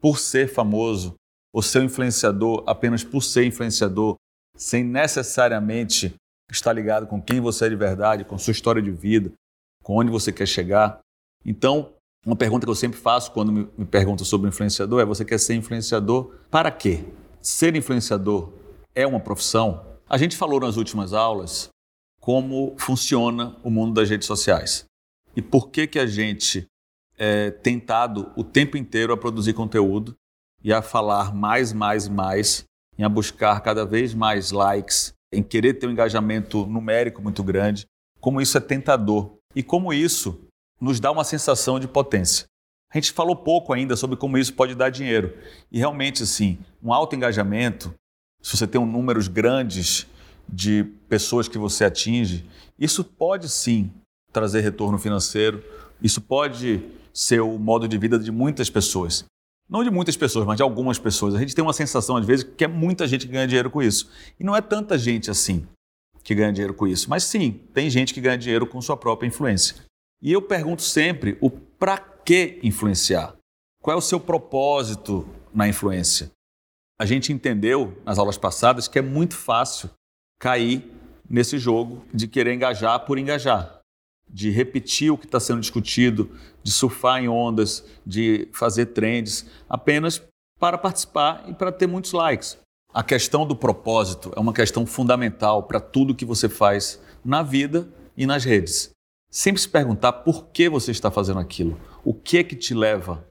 por 0.00 0.18
ser 0.18 0.48
famoso, 0.48 1.14
ou 1.52 1.62
ser 1.62 1.80
um 1.80 1.84
influenciador 1.84 2.64
apenas 2.66 3.04
por 3.04 3.22
ser 3.22 3.44
influenciador, 3.44 4.16
sem 4.56 4.82
necessariamente 4.82 6.14
estar 6.50 6.72
ligado 6.72 7.06
com 7.06 7.20
quem 7.20 7.40
você 7.40 7.66
é 7.66 7.68
de 7.68 7.76
verdade, 7.76 8.24
com 8.24 8.36
sua 8.36 8.50
história 8.50 8.82
de 8.82 8.90
vida, 8.90 9.32
com 9.82 9.96
onde 9.96 10.10
você 10.10 10.32
quer 10.32 10.46
chegar. 10.46 10.98
Então, 11.44 11.92
uma 12.26 12.36
pergunta 12.36 12.66
que 12.66 12.70
eu 12.70 12.74
sempre 12.74 12.98
faço 12.98 13.32
quando 13.32 13.52
me 13.52 13.84
perguntam 13.84 14.24
sobre 14.24 14.48
influenciador 14.48 15.00
é: 15.00 15.04
você 15.04 15.24
quer 15.24 15.38
ser 15.38 15.54
influenciador 15.54 16.34
para 16.50 16.70
quê? 16.70 17.04
Ser 17.40 17.74
influenciador 17.76 18.52
é 18.94 19.06
uma 19.06 19.20
profissão? 19.20 19.98
A 20.08 20.18
gente 20.18 20.36
falou 20.36 20.60
nas 20.60 20.76
últimas 20.76 21.12
aulas 21.12 21.68
como 22.20 22.74
funciona 22.78 23.56
o 23.64 23.70
mundo 23.70 23.94
das 23.94 24.08
redes 24.08 24.26
sociais 24.26 24.84
e 25.34 25.42
por 25.42 25.70
que 25.70 25.86
que 25.86 25.98
a 25.98 26.06
gente 26.06 26.66
é 27.18 27.50
tentado 27.50 28.32
o 28.36 28.44
tempo 28.44 28.76
inteiro 28.76 29.12
a 29.12 29.16
produzir 29.16 29.54
conteúdo 29.54 30.14
e 30.62 30.72
a 30.72 30.82
falar 30.82 31.34
mais, 31.34 31.72
mais, 31.72 32.08
mais, 32.08 32.64
em 32.98 33.04
a 33.04 33.08
buscar 33.08 33.60
cada 33.60 33.84
vez 33.84 34.14
mais 34.14 34.50
likes, 34.50 35.12
em 35.32 35.42
querer 35.42 35.74
ter 35.74 35.86
um 35.86 35.90
engajamento 35.90 36.66
numérico 36.66 37.22
muito 37.22 37.42
grande, 37.42 37.86
como 38.20 38.40
isso 38.40 38.56
é 38.56 38.60
tentador 38.60 39.36
e 39.54 39.62
como 39.62 39.92
isso 39.92 40.40
nos 40.80 41.00
dá 41.00 41.10
uma 41.10 41.24
sensação 41.24 41.80
de 41.80 41.88
potência. 41.88 42.46
A 42.92 42.98
gente 42.98 43.12
falou 43.12 43.34
pouco 43.34 43.72
ainda 43.72 43.96
sobre 43.96 44.16
como 44.16 44.36
isso 44.36 44.54
pode 44.54 44.74
dar 44.74 44.90
dinheiro. 44.90 45.36
E 45.70 45.78
realmente, 45.78 46.22
assim, 46.22 46.58
um 46.82 46.92
alto 46.92 47.16
engajamento, 47.16 47.94
se 48.42 48.56
você 48.56 48.66
tem 48.66 48.80
um 48.80 48.86
números 48.86 49.28
grandes 49.28 50.06
de 50.48 50.84
pessoas 51.08 51.48
que 51.48 51.56
você 51.56 51.84
atinge, 51.84 52.44
isso 52.78 53.04
pode 53.04 53.48
sim 53.48 53.90
trazer 54.32 54.60
retorno 54.60 54.98
financeiro, 54.98 55.62
isso 56.02 56.20
pode 56.20 56.82
ser 57.14 57.40
o 57.40 57.58
modo 57.58 57.86
de 57.86 57.96
vida 57.96 58.18
de 58.18 58.32
muitas 58.32 58.68
pessoas. 58.68 59.24
Não 59.68 59.84
de 59.84 59.90
muitas 59.90 60.16
pessoas, 60.16 60.44
mas 60.44 60.56
de 60.56 60.62
algumas 60.62 60.98
pessoas. 60.98 61.34
A 61.34 61.38
gente 61.38 61.54
tem 61.54 61.62
uma 61.62 61.72
sensação, 61.72 62.16
às 62.16 62.26
vezes, 62.26 62.44
que 62.44 62.64
é 62.64 62.68
muita 62.68 63.06
gente 63.06 63.26
que 63.26 63.32
ganha 63.32 63.46
dinheiro 63.46 63.70
com 63.70 63.82
isso. 63.82 64.10
E 64.38 64.44
não 64.44 64.56
é 64.56 64.60
tanta 64.60 64.98
gente 64.98 65.30
assim 65.30 65.66
que 66.22 66.34
ganha 66.34 66.52
dinheiro 66.52 66.74
com 66.74 66.86
isso. 66.86 67.08
Mas 67.08 67.24
sim, 67.24 67.60
tem 67.72 67.88
gente 67.88 68.12
que 68.12 68.20
ganha 68.20 68.36
dinheiro 68.36 68.66
com 68.66 68.80
sua 68.82 68.96
própria 68.96 69.26
influência. 69.26 69.76
E 70.20 70.32
eu 70.32 70.42
pergunto 70.42 70.82
sempre 70.82 71.38
o 71.40 71.50
para 71.50 71.98
que 71.98 72.60
influenciar? 72.62 73.34
Qual 73.82 73.94
é 73.94 73.98
o 73.98 74.02
seu 74.02 74.20
propósito 74.20 75.28
na 75.52 75.68
influência? 75.68 76.30
A 77.00 77.06
gente 77.06 77.32
entendeu 77.32 78.00
nas 78.04 78.18
aulas 78.18 78.38
passadas 78.38 78.86
que 78.86 78.98
é 78.98 79.02
muito 79.02 79.36
fácil 79.36 79.90
cair 80.38 80.90
nesse 81.28 81.58
jogo 81.58 82.04
de 82.12 82.28
querer 82.28 82.54
engajar 82.54 83.00
por 83.06 83.18
engajar, 83.18 83.80
de 84.28 84.50
repetir 84.50 85.10
o 85.10 85.18
que 85.18 85.26
está 85.26 85.40
sendo 85.40 85.60
discutido, 85.60 86.30
de 86.62 86.70
surfar 86.70 87.22
em 87.22 87.28
ondas, 87.28 87.84
de 88.04 88.48
fazer 88.52 88.86
trends, 88.86 89.46
apenas 89.68 90.22
para 90.58 90.78
participar 90.78 91.44
e 91.48 91.54
para 91.54 91.72
ter 91.72 91.86
muitos 91.86 92.12
likes. 92.12 92.58
A 92.94 93.02
questão 93.02 93.46
do 93.46 93.56
propósito 93.56 94.30
é 94.36 94.40
uma 94.40 94.52
questão 94.52 94.84
fundamental 94.84 95.62
para 95.62 95.80
tudo 95.80 96.14
que 96.14 96.24
você 96.24 96.48
faz 96.48 97.00
na 97.24 97.42
vida 97.42 97.88
e 98.16 98.26
nas 98.26 98.44
redes. 98.44 98.90
Sempre 99.30 99.62
se 99.62 99.68
perguntar 99.68 100.12
por 100.12 100.48
que 100.48 100.68
você 100.68 100.90
está 100.90 101.10
fazendo 101.10 101.40
aquilo. 101.40 101.80
O 102.04 102.12
que 102.12 102.36
é 102.36 102.44
que 102.44 102.54
te 102.54 102.74
leva 102.74 103.26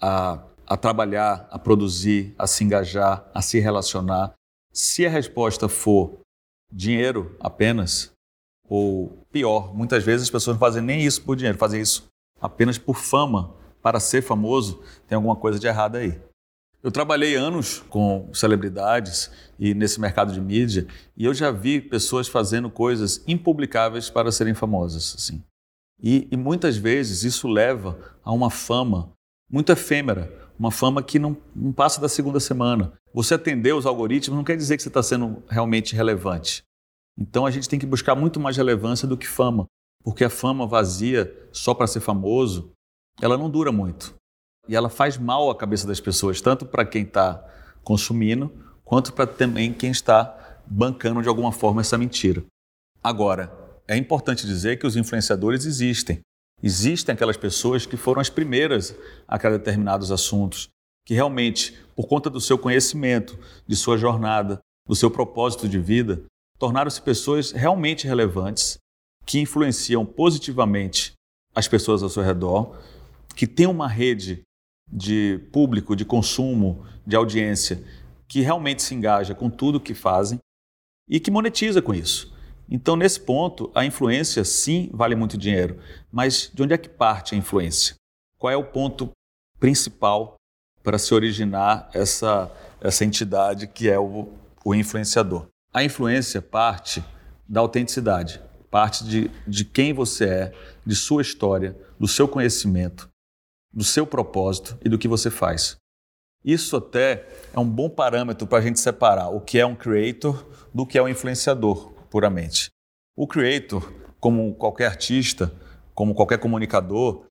a, 0.00 0.42
a 0.66 0.76
trabalhar, 0.76 1.46
a 1.50 1.58
produzir, 1.58 2.34
a 2.38 2.46
se 2.46 2.64
engajar, 2.64 3.28
a 3.32 3.40
se 3.40 3.58
relacionar. 3.60 4.34
Se 4.72 5.06
a 5.06 5.10
resposta 5.10 5.68
for 5.68 6.20
dinheiro 6.72 7.36
apenas, 7.40 8.12
ou 8.68 9.24
pior, 9.30 9.74
muitas 9.74 10.02
vezes 10.02 10.24
as 10.24 10.30
pessoas 10.30 10.56
não 10.56 10.60
fazem 10.60 10.82
nem 10.82 11.04
isso 11.04 11.22
por 11.22 11.36
dinheiro, 11.36 11.56
fazem 11.56 11.80
isso 11.80 12.08
apenas 12.40 12.76
por 12.76 12.96
fama, 12.96 13.54
para 13.80 14.00
ser 14.00 14.22
famoso, 14.22 14.82
tem 15.06 15.14
alguma 15.14 15.36
coisa 15.36 15.58
de 15.58 15.66
errado 15.66 15.96
aí. 15.96 16.20
Eu 16.82 16.90
trabalhei 16.90 17.34
anos 17.34 17.80
com 17.88 18.28
celebridades 18.32 19.30
e 19.58 19.74
nesse 19.74 20.00
mercado 20.00 20.32
de 20.32 20.40
mídia 20.40 20.86
e 21.16 21.24
eu 21.24 21.32
já 21.32 21.50
vi 21.50 21.80
pessoas 21.80 22.28
fazendo 22.28 22.70
coisas 22.70 23.22
impublicáveis 23.26 24.10
para 24.10 24.30
serem 24.30 24.54
famosas, 24.54 25.14
assim. 25.16 25.42
E, 26.02 26.28
e 26.30 26.36
muitas 26.36 26.76
vezes 26.76 27.22
isso 27.22 27.48
leva 27.48 27.98
a 28.22 28.32
uma 28.32 28.50
fama 28.50 29.12
muito 29.50 29.72
efêmera, 29.72 30.45
uma 30.58 30.70
fama 30.70 31.02
que 31.02 31.18
não, 31.18 31.36
não 31.54 31.72
passa 31.72 32.00
da 32.00 32.08
segunda 32.08 32.40
semana. 32.40 32.92
Você 33.12 33.34
atender 33.34 33.74
os 33.74 33.86
algoritmos 33.86 34.36
não 34.36 34.44
quer 34.44 34.56
dizer 34.56 34.76
que 34.76 34.82
você 34.82 34.88
está 34.88 35.02
sendo 35.02 35.42
realmente 35.48 35.94
relevante. 35.94 36.62
Então 37.18 37.46
a 37.46 37.50
gente 37.50 37.68
tem 37.68 37.78
que 37.78 37.86
buscar 37.86 38.14
muito 38.14 38.38
mais 38.38 38.56
relevância 38.56 39.08
do 39.08 39.16
que 39.16 39.26
fama, 39.26 39.66
porque 40.02 40.24
a 40.24 40.30
fama 40.30 40.66
vazia 40.66 41.32
só 41.52 41.74
para 41.74 41.86
ser 41.86 42.00
famoso, 42.00 42.72
ela 43.20 43.38
não 43.38 43.48
dura 43.48 43.72
muito. 43.72 44.14
E 44.68 44.74
ela 44.74 44.88
faz 44.88 45.16
mal 45.16 45.48
à 45.50 45.56
cabeça 45.56 45.86
das 45.86 46.00
pessoas, 46.00 46.40
tanto 46.40 46.66
para 46.66 46.84
quem 46.84 47.02
está 47.02 47.42
consumindo, 47.82 48.52
quanto 48.84 49.12
para 49.12 49.26
também 49.26 49.72
quem 49.72 49.90
está 49.90 50.60
bancando 50.66 51.22
de 51.22 51.28
alguma 51.28 51.52
forma 51.52 51.80
essa 51.80 51.96
mentira. 51.96 52.44
Agora, 53.02 53.52
é 53.88 53.96
importante 53.96 54.46
dizer 54.46 54.78
que 54.78 54.86
os 54.86 54.96
influenciadores 54.96 55.64
existem. 55.64 56.20
Existem 56.62 57.12
aquelas 57.12 57.36
pessoas 57.36 57.84
que 57.84 57.96
foram 57.96 58.20
as 58.20 58.30
primeiras 58.30 58.94
a 59.28 59.38
criar 59.38 59.52
determinados 59.52 60.10
assuntos, 60.10 60.68
que 61.04 61.14
realmente, 61.14 61.78
por 61.94 62.06
conta 62.06 62.30
do 62.30 62.40
seu 62.40 62.58
conhecimento, 62.58 63.38
de 63.66 63.76
sua 63.76 63.96
jornada, 63.96 64.58
do 64.86 64.94
seu 64.94 65.10
propósito 65.10 65.68
de 65.68 65.78
vida, 65.78 66.24
tornaram-se 66.58 67.00
pessoas 67.02 67.52
realmente 67.52 68.06
relevantes, 68.06 68.78
que 69.24 69.40
influenciam 69.40 70.06
positivamente 70.06 71.12
as 71.54 71.66
pessoas 71.68 72.02
ao 72.02 72.08
seu 72.08 72.22
redor, 72.22 72.78
que 73.34 73.46
têm 73.46 73.66
uma 73.66 73.88
rede 73.88 74.42
de 74.90 75.40
público, 75.52 75.96
de 75.96 76.04
consumo, 76.04 76.86
de 77.06 77.16
audiência, 77.16 77.84
que 78.28 78.40
realmente 78.40 78.82
se 78.82 78.94
engaja 78.94 79.34
com 79.34 79.50
tudo 79.50 79.80
que 79.80 79.94
fazem 79.94 80.38
e 81.08 81.20
que 81.20 81.30
monetiza 81.30 81.82
com 81.82 81.92
isso. 81.94 82.35
Então, 82.68 82.96
nesse 82.96 83.20
ponto, 83.20 83.70
a 83.74 83.84
influência 83.84 84.44
sim 84.44 84.90
vale 84.92 85.14
muito 85.14 85.38
dinheiro, 85.38 85.78
mas 86.10 86.50
de 86.52 86.62
onde 86.62 86.74
é 86.74 86.78
que 86.78 86.88
parte 86.88 87.34
a 87.34 87.38
influência? 87.38 87.94
Qual 88.38 88.52
é 88.52 88.56
o 88.56 88.64
ponto 88.64 89.10
principal 89.58 90.34
para 90.82 90.98
se 90.98 91.14
originar 91.14 91.88
essa, 91.94 92.50
essa 92.80 93.04
entidade 93.04 93.66
que 93.66 93.88
é 93.88 93.98
o, 93.98 94.28
o 94.64 94.74
influenciador? 94.74 95.46
A 95.72 95.84
influência 95.84 96.42
parte 96.42 97.04
da 97.48 97.60
autenticidade, 97.60 98.42
parte 98.70 99.04
de, 99.04 99.30
de 99.46 99.64
quem 99.64 99.92
você 99.92 100.24
é, 100.24 100.52
de 100.84 100.96
sua 100.96 101.22
história, 101.22 101.76
do 101.98 102.08
seu 102.08 102.26
conhecimento, 102.26 103.08
do 103.72 103.84
seu 103.84 104.06
propósito 104.06 104.76
e 104.84 104.88
do 104.88 104.98
que 104.98 105.06
você 105.06 105.30
faz. 105.30 105.76
Isso 106.44 106.76
até 106.76 107.28
é 107.52 107.58
um 107.58 107.68
bom 107.68 107.88
parâmetro 107.88 108.46
para 108.46 108.58
a 108.58 108.62
gente 108.62 108.80
separar 108.80 109.28
o 109.28 109.40
que 109.40 109.58
é 109.58 109.66
um 109.66 109.74
creator 109.74 110.46
do 110.74 110.86
que 110.86 110.98
é 110.98 111.02
um 111.02 111.08
influenciador, 111.08 111.92
puramente. 112.16 112.70
O 113.14 113.26
creator, 113.26 113.92
como 114.18 114.54
qualquer 114.54 114.86
artista, 114.86 115.52
como 115.94 116.14
qualquer 116.14 116.38
comunicador, 116.38 117.26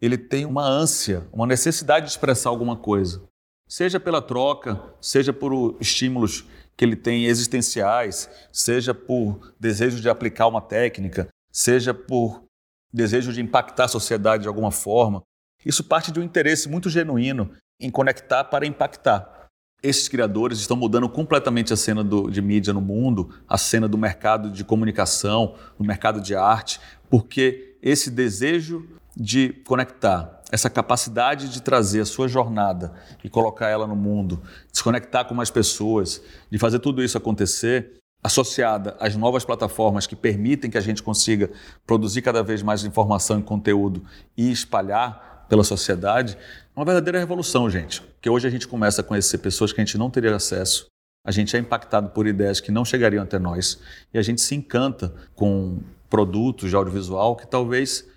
ele 0.00 0.16
tem 0.16 0.46
uma 0.46 0.66
ânsia, 0.66 1.28
uma 1.30 1.46
necessidade 1.46 2.06
de 2.06 2.12
expressar 2.12 2.48
alguma 2.48 2.74
coisa. 2.74 3.22
Seja 3.68 4.00
pela 4.00 4.22
troca, 4.22 4.82
seja 4.98 5.30
por 5.30 5.76
estímulos 5.78 6.46
que 6.74 6.82
ele 6.86 6.96
tem 6.96 7.26
existenciais, 7.26 8.30
seja 8.50 8.94
por 8.94 9.52
desejo 9.60 10.00
de 10.00 10.08
aplicar 10.08 10.46
uma 10.46 10.62
técnica, 10.62 11.28
seja 11.52 11.92
por 11.92 12.42
desejo 12.90 13.34
de 13.34 13.42
impactar 13.42 13.84
a 13.84 13.88
sociedade 13.88 14.44
de 14.44 14.48
alguma 14.48 14.70
forma. 14.70 15.22
Isso 15.66 15.84
parte 15.84 16.10
de 16.10 16.18
um 16.18 16.22
interesse 16.22 16.66
muito 16.66 16.88
genuíno 16.88 17.54
em 17.78 17.90
conectar 17.90 18.44
para 18.44 18.64
impactar. 18.64 19.39
Esses 19.82 20.08
criadores 20.08 20.58
estão 20.58 20.76
mudando 20.76 21.08
completamente 21.08 21.72
a 21.72 21.76
cena 21.76 22.04
do, 22.04 22.30
de 22.30 22.42
mídia 22.42 22.72
no 22.72 22.82
mundo, 22.82 23.30
a 23.48 23.56
cena 23.56 23.88
do 23.88 23.96
mercado 23.96 24.50
de 24.50 24.62
comunicação, 24.62 25.54
do 25.78 25.84
mercado 25.84 26.20
de 26.20 26.34
arte, 26.34 26.78
porque 27.08 27.76
esse 27.82 28.10
desejo 28.10 28.86
de 29.16 29.54
conectar, 29.64 30.42
essa 30.52 30.68
capacidade 30.68 31.48
de 31.48 31.62
trazer 31.62 32.00
a 32.00 32.06
sua 32.06 32.28
jornada 32.28 32.92
e 33.24 33.30
colocar 33.30 33.68
ela 33.68 33.86
no 33.86 33.96
mundo, 33.96 34.42
se 34.70 34.82
conectar 34.84 35.24
com 35.24 35.34
mais 35.34 35.50
pessoas, 35.50 36.22
de 36.50 36.58
fazer 36.58 36.78
tudo 36.78 37.02
isso 37.02 37.16
acontecer, 37.16 38.00
associada 38.22 38.96
às 39.00 39.16
novas 39.16 39.46
plataformas 39.46 40.06
que 40.06 40.14
permitem 40.14 40.70
que 40.70 40.76
a 40.76 40.82
gente 40.82 41.02
consiga 41.02 41.50
produzir 41.86 42.20
cada 42.20 42.42
vez 42.42 42.62
mais 42.62 42.84
informação 42.84 43.40
e 43.40 43.42
conteúdo 43.42 44.02
e 44.36 44.52
espalhar 44.52 45.39
pela 45.50 45.64
sociedade, 45.64 46.38
é 46.74 46.78
uma 46.78 46.84
verdadeira 46.84 47.18
revolução, 47.18 47.68
gente. 47.68 48.00
Porque 48.00 48.30
hoje 48.30 48.46
a 48.46 48.50
gente 48.50 48.68
começa 48.68 49.00
a 49.00 49.04
conhecer 49.04 49.38
pessoas 49.38 49.72
que 49.72 49.80
a 49.80 49.84
gente 49.84 49.98
não 49.98 50.08
teria 50.08 50.34
acesso, 50.34 50.86
a 51.26 51.32
gente 51.32 51.54
é 51.54 51.58
impactado 51.58 52.10
por 52.10 52.26
ideias 52.26 52.60
que 52.60 52.70
não 52.70 52.84
chegariam 52.84 53.24
até 53.24 53.38
nós 53.38 53.78
e 54.14 54.18
a 54.18 54.22
gente 54.22 54.40
se 54.40 54.54
encanta 54.54 55.12
com 55.34 55.80
produtos 56.08 56.70
de 56.70 56.76
audiovisual 56.76 57.36
que 57.36 57.46
talvez 57.46 58.08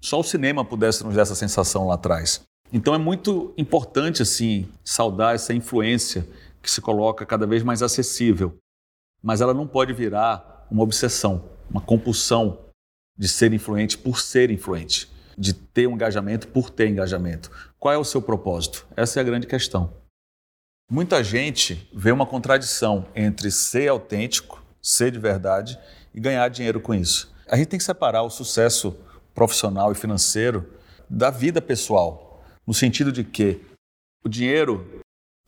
só 0.00 0.20
o 0.20 0.24
cinema 0.24 0.64
pudesse 0.64 1.02
nos 1.04 1.14
dar 1.14 1.22
essa 1.22 1.34
sensação 1.34 1.86
lá 1.86 1.94
atrás. 1.94 2.42
Então 2.72 2.94
é 2.94 2.98
muito 2.98 3.54
importante 3.56 4.20
assim 4.20 4.68
saudar 4.84 5.34
essa 5.34 5.54
influência 5.54 6.28
que 6.60 6.70
se 6.70 6.80
coloca 6.80 7.24
cada 7.24 7.46
vez 7.46 7.62
mais 7.62 7.82
acessível, 7.82 8.58
mas 9.22 9.40
ela 9.40 9.54
não 9.54 9.66
pode 9.66 9.92
virar 9.92 10.66
uma 10.70 10.82
obsessão, 10.82 11.48
uma 11.70 11.80
compulsão 11.80 12.58
de 13.16 13.28
ser 13.28 13.52
influente 13.52 13.96
por 13.96 14.18
ser 14.20 14.50
influente, 14.50 15.08
de 15.36 15.52
ter 15.52 15.86
um 15.86 15.94
engajamento 15.94 16.48
por 16.48 16.70
ter 16.70 16.88
engajamento. 16.88 17.50
Qual 17.78 17.92
é 17.92 17.98
o 17.98 18.04
seu 18.04 18.22
propósito? 18.22 18.86
Essa 18.96 19.18
é 19.18 19.22
a 19.22 19.24
grande 19.24 19.46
questão. 19.46 19.92
Muita 20.90 21.24
gente 21.24 21.88
vê 21.94 22.12
uma 22.12 22.26
contradição 22.26 23.06
entre 23.14 23.50
ser 23.50 23.88
autêntico, 23.88 24.62
ser 24.82 25.10
de 25.10 25.18
verdade 25.18 25.78
e 26.14 26.20
ganhar 26.20 26.48
dinheiro 26.48 26.80
com 26.80 26.94
isso. 26.94 27.34
A 27.48 27.56
gente 27.56 27.68
tem 27.68 27.78
que 27.78 27.84
separar 27.84 28.22
o 28.22 28.30
sucesso 28.30 28.96
profissional 29.34 29.90
e 29.92 29.94
financeiro 29.94 30.72
da 31.08 31.30
vida 31.30 31.60
pessoal, 31.60 32.44
no 32.66 32.72
sentido 32.72 33.10
de 33.10 33.24
que 33.24 33.60
o 34.24 34.28
dinheiro 34.28 35.00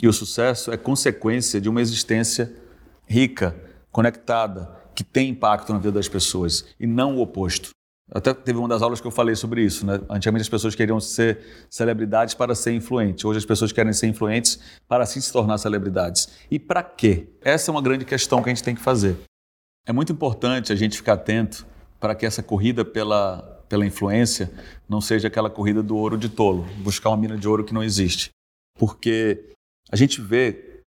e 0.02 0.08
o 0.08 0.12
sucesso 0.12 0.70
é 0.70 0.76
consequência 0.76 1.60
de 1.60 1.68
uma 1.68 1.80
existência 1.80 2.54
rica, 3.06 3.54
conectada, 3.90 4.74
que 4.94 5.04
tem 5.04 5.30
impacto 5.30 5.72
na 5.72 5.78
vida 5.78 5.92
das 5.92 6.08
pessoas 6.08 6.66
e 6.78 6.86
não 6.86 7.16
o 7.16 7.20
oposto. 7.20 7.70
Até 8.12 8.32
teve 8.32 8.58
uma 8.58 8.68
das 8.68 8.82
aulas 8.82 9.00
que 9.00 9.06
eu 9.06 9.10
falei 9.10 9.34
sobre 9.34 9.62
isso. 9.62 9.84
Né? 9.84 10.00
Antigamente 10.08 10.42
as 10.42 10.48
pessoas 10.48 10.74
queriam 10.74 11.00
ser 11.00 11.66
celebridades 11.68 12.34
para 12.34 12.54
ser 12.54 12.72
influentes. 12.72 13.24
Hoje 13.24 13.38
as 13.38 13.44
pessoas 13.44 13.72
querem 13.72 13.92
ser 13.92 14.06
influentes 14.06 14.60
para 14.86 15.02
assim 15.02 15.20
se 15.20 15.32
tornar 15.32 15.58
celebridades. 15.58 16.28
E 16.50 16.58
para 16.58 16.82
quê? 16.82 17.28
Essa 17.40 17.70
é 17.70 17.72
uma 17.72 17.82
grande 17.82 18.04
questão 18.04 18.42
que 18.42 18.48
a 18.48 18.54
gente 18.54 18.62
tem 18.62 18.74
que 18.74 18.80
fazer. 18.80 19.16
É 19.84 19.92
muito 19.92 20.12
importante 20.12 20.72
a 20.72 20.76
gente 20.76 20.96
ficar 20.96 21.14
atento 21.14 21.66
para 21.98 22.14
que 22.14 22.24
essa 22.24 22.42
corrida 22.42 22.84
pela, 22.84 23.42
pela 23.68 23.84
influência 23.84 24.52
não 24.88 25.00
seja 25.00 25.28
aquela 25.28 25.50
corrida 25.50 25.82
do 25.82 25.96
ouro 25.96 26.16
de 26.16 26.28
tolo, 26.28 26.64
buscar 26.78 27.10
uma 27.10 27.16
mina 27.16 27.36
de 27.36 27.48
ouro 27.48 27.64
que 27.64 27.74
não 27.74 27.82
existe. 27.82 28.30
Porque 28.78 29.52
a 29.90 29.96
gente 29.96 30.20
vê 30.20 30.82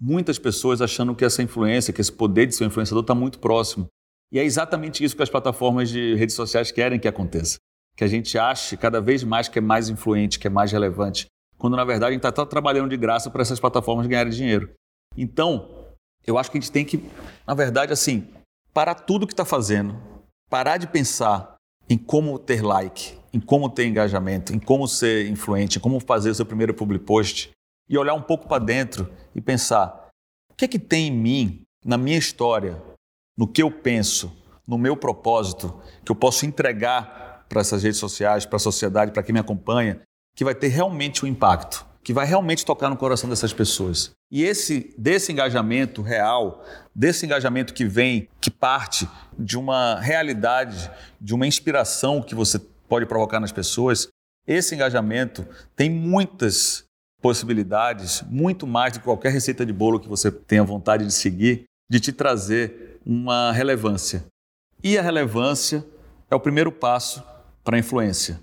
muitas 0.00 0.38
pessoas 0.38 0.80
achando 0.80 1.14
que 1.14 1.24
essa 1.24 1.42
influência, 1.42 1.92
que 1.92 2.00
esse 2.00 2.12
poder 2.12 2.46
de 2.46 2.54
ser 2.54 2.64
um 2.64 2.66
influenciador 2.68 3.02
está 3.02 3.14
muito 3.14 3.38
próximo. 3.38 3.88
E 4.32 4.38
é 4.38 4.44
exatamente 4.44 5.02
isso 5.02 5.16
que 5.16 5.22
as 5.22 5.30
plataformas 5.30 5.88
de 5.88 6.14
redes 6.14 6.34
sociais 6.34 6.70
querem 6.70 6.98
que 6.98 7.08
aconteça. 7.08 7.58
Que 7.96 8.04
a 8.04 8.08
gente 8.08 8.38
ache 8.38 8.76
cada 8.76 9.00
vez 9.00 9.24
mais 9.24 9.48
que 9.48 9.58
é 9.58 9.62
mais 9.62 9.88
influente, 9.88 10.38
que 10.38 10.46
é 10.46 10.50
mais 10.50 10.70
relevante, 10.70 11.26
quando 11.58 11.76
na 11.76 11.84
verdade 11.84 12.10
a 12.10 12.12
gente 12.12 12.26
está 12.26 12.46
trabalhando 12.46 12.90
de 12.90 12.96
graça 12.96 13.30
para 13.30 13.42
essas 13.42 13.60
plataformas 13.60 14.06
ganharem 14.06 14.32
dinheiro. 14.32 14.70
Então, 15.16 15.68
eu 16.26 16.38
acho 16.38 16.50
que 16.50 16.58
a 16.58 16.60
gente 16.60 16.72
tem 16.72 16.84
que, 16.84 17.04
na 17.46 17.54
verdade, 17.54 17.92
assim, 17.92 18.28
parar 18.72 18.94
tudo 18.94 19.26
que 19.26 19.32
está 19.32 19.44
fazendo, 19.44 20.00
parar 20.48 20.76
de 20.76 20.86
pensar 20.86 21.56
em 21.88 21.98
como 21.98 22.38
ter 22.38 22.62
like, 22.62 23.18
em 23.32 23.40
como 23.40 23.68
ter 23.68 23.86
engajamento, 23.86 24.54
em 24.54 24.58
como 24.58 24.86
ser 24.86 25.28
influente, 25.28 25.78
em 25.78 25.80
como 25.80 25.98
fazer 25.98 26.30
o 26.30 26.34
seu 26.34 26.46
primeiro 26.46 26.72
public 26.72 27.04
post 27.04 27.50
e 27.88 27.98
olhar 27.98 28.14
um 28.14 28.22
pouco 28.22 28.46
para 28.46 28.62
dentro 28.62 29.12
e 29.34 29.40
pensar: 29.40 30.08
o 30.50 30.54
que 30.54 30.64
é 30.64 30.68
que 30.68 30.78
tem 30.78 31.08
em 31.08 31.10
mim, 31.10 31.62
na 31.84 31.98
minha 31.98 32.16
história, 32.16 32.80
no 33.40 33.48
que 33.48 33.62
eu 33.62 33.70
penso, 33.70 34.30
no 34.68 34.76
meu 34.76 34.94
propósito, 34.94 35.74
que 36.04 36.12
eu 36.12 36.14
posso 36.14 36.44
entregar 36.44 37.46
para 37.48 37.62
essas 37.62 37.82
redes 37.82 37.98
sociais, 37.98 38.44
para 38.44 38.56
a 38.56 38.60
sociedade, 38.60 39.12
para 39.12 39.22
quem 39.22 39.32
me 39.32 39.40
acompanha, 39.40 40.02
que 40.36 40.44
vai 40.44 40.54
ter 40.54 40.68
realmente 40.68 41.24
um 41.24 41.28
impacto, 41.28 41.86
que 42.04 42.12
vai 42.12 42.26
realmente 42.26 42.66
tocar 42.66 42.90
no 42.90 42.98
coração 42.98 43.30
dessas 43.30 43.54
pessoas. 43.54 44.10
E 44.30 44.42
esse 44.44 44.94
desse 44.98 45.32
engajamento 45.32 46.02
real, 46.02 46.62
desse 46.94 47.24
engajamento 47.24 47.72
que 47.72 47.86
vem, 47.86 48.28
que 48.42 48.50
parte 48.50 49.08
de 49.38 49.56
uma 49.56 49.98
realidade, 49.98 50.90
de 51.18 51.34
uma 51.34 51.46
inspiração 51.46 52.20
que 52.20 52.34
você 52.34 52.58
pode 52.90 53.06
provocar 53.06 53.40
nas 53.40 53.52
pessoas, 53.52 54.08
esse 54.46 54.74
engajamento 54.74 55.48
tem 55.74 55.88
muitas 55.88 56.84
possibilidades, 57.22 58.22
muito 58.28 58.66
mais 58.66 58.92
do 58.92 58.98
que 58.98 59.06
qualquer 59.06 59.32
receita 59.32 59.64
de 59.64 59.72
bolo 59.72 59.98
que 59.98 60.08
você 60.10 60.30
tenha 60.30 60.62
vontade 60.62 61.06
de 61.06 61.12
seguir, 61.14 61.64
de 61.88 61.98
te 61.98 62.12
trazer 62.12 62.89
uma 63.04 63.52
relevância. 63.52 64.24
E 64.82 64.96
a 64.96 65.02
relevância 65.02 65.86
é 66.30 66.34
o 66.34 66.40
primeiro 66.40 66.72
passo 66.72 67.22
para 67.62 67.76
a 67.76 67.78
influência. 67.78 68.40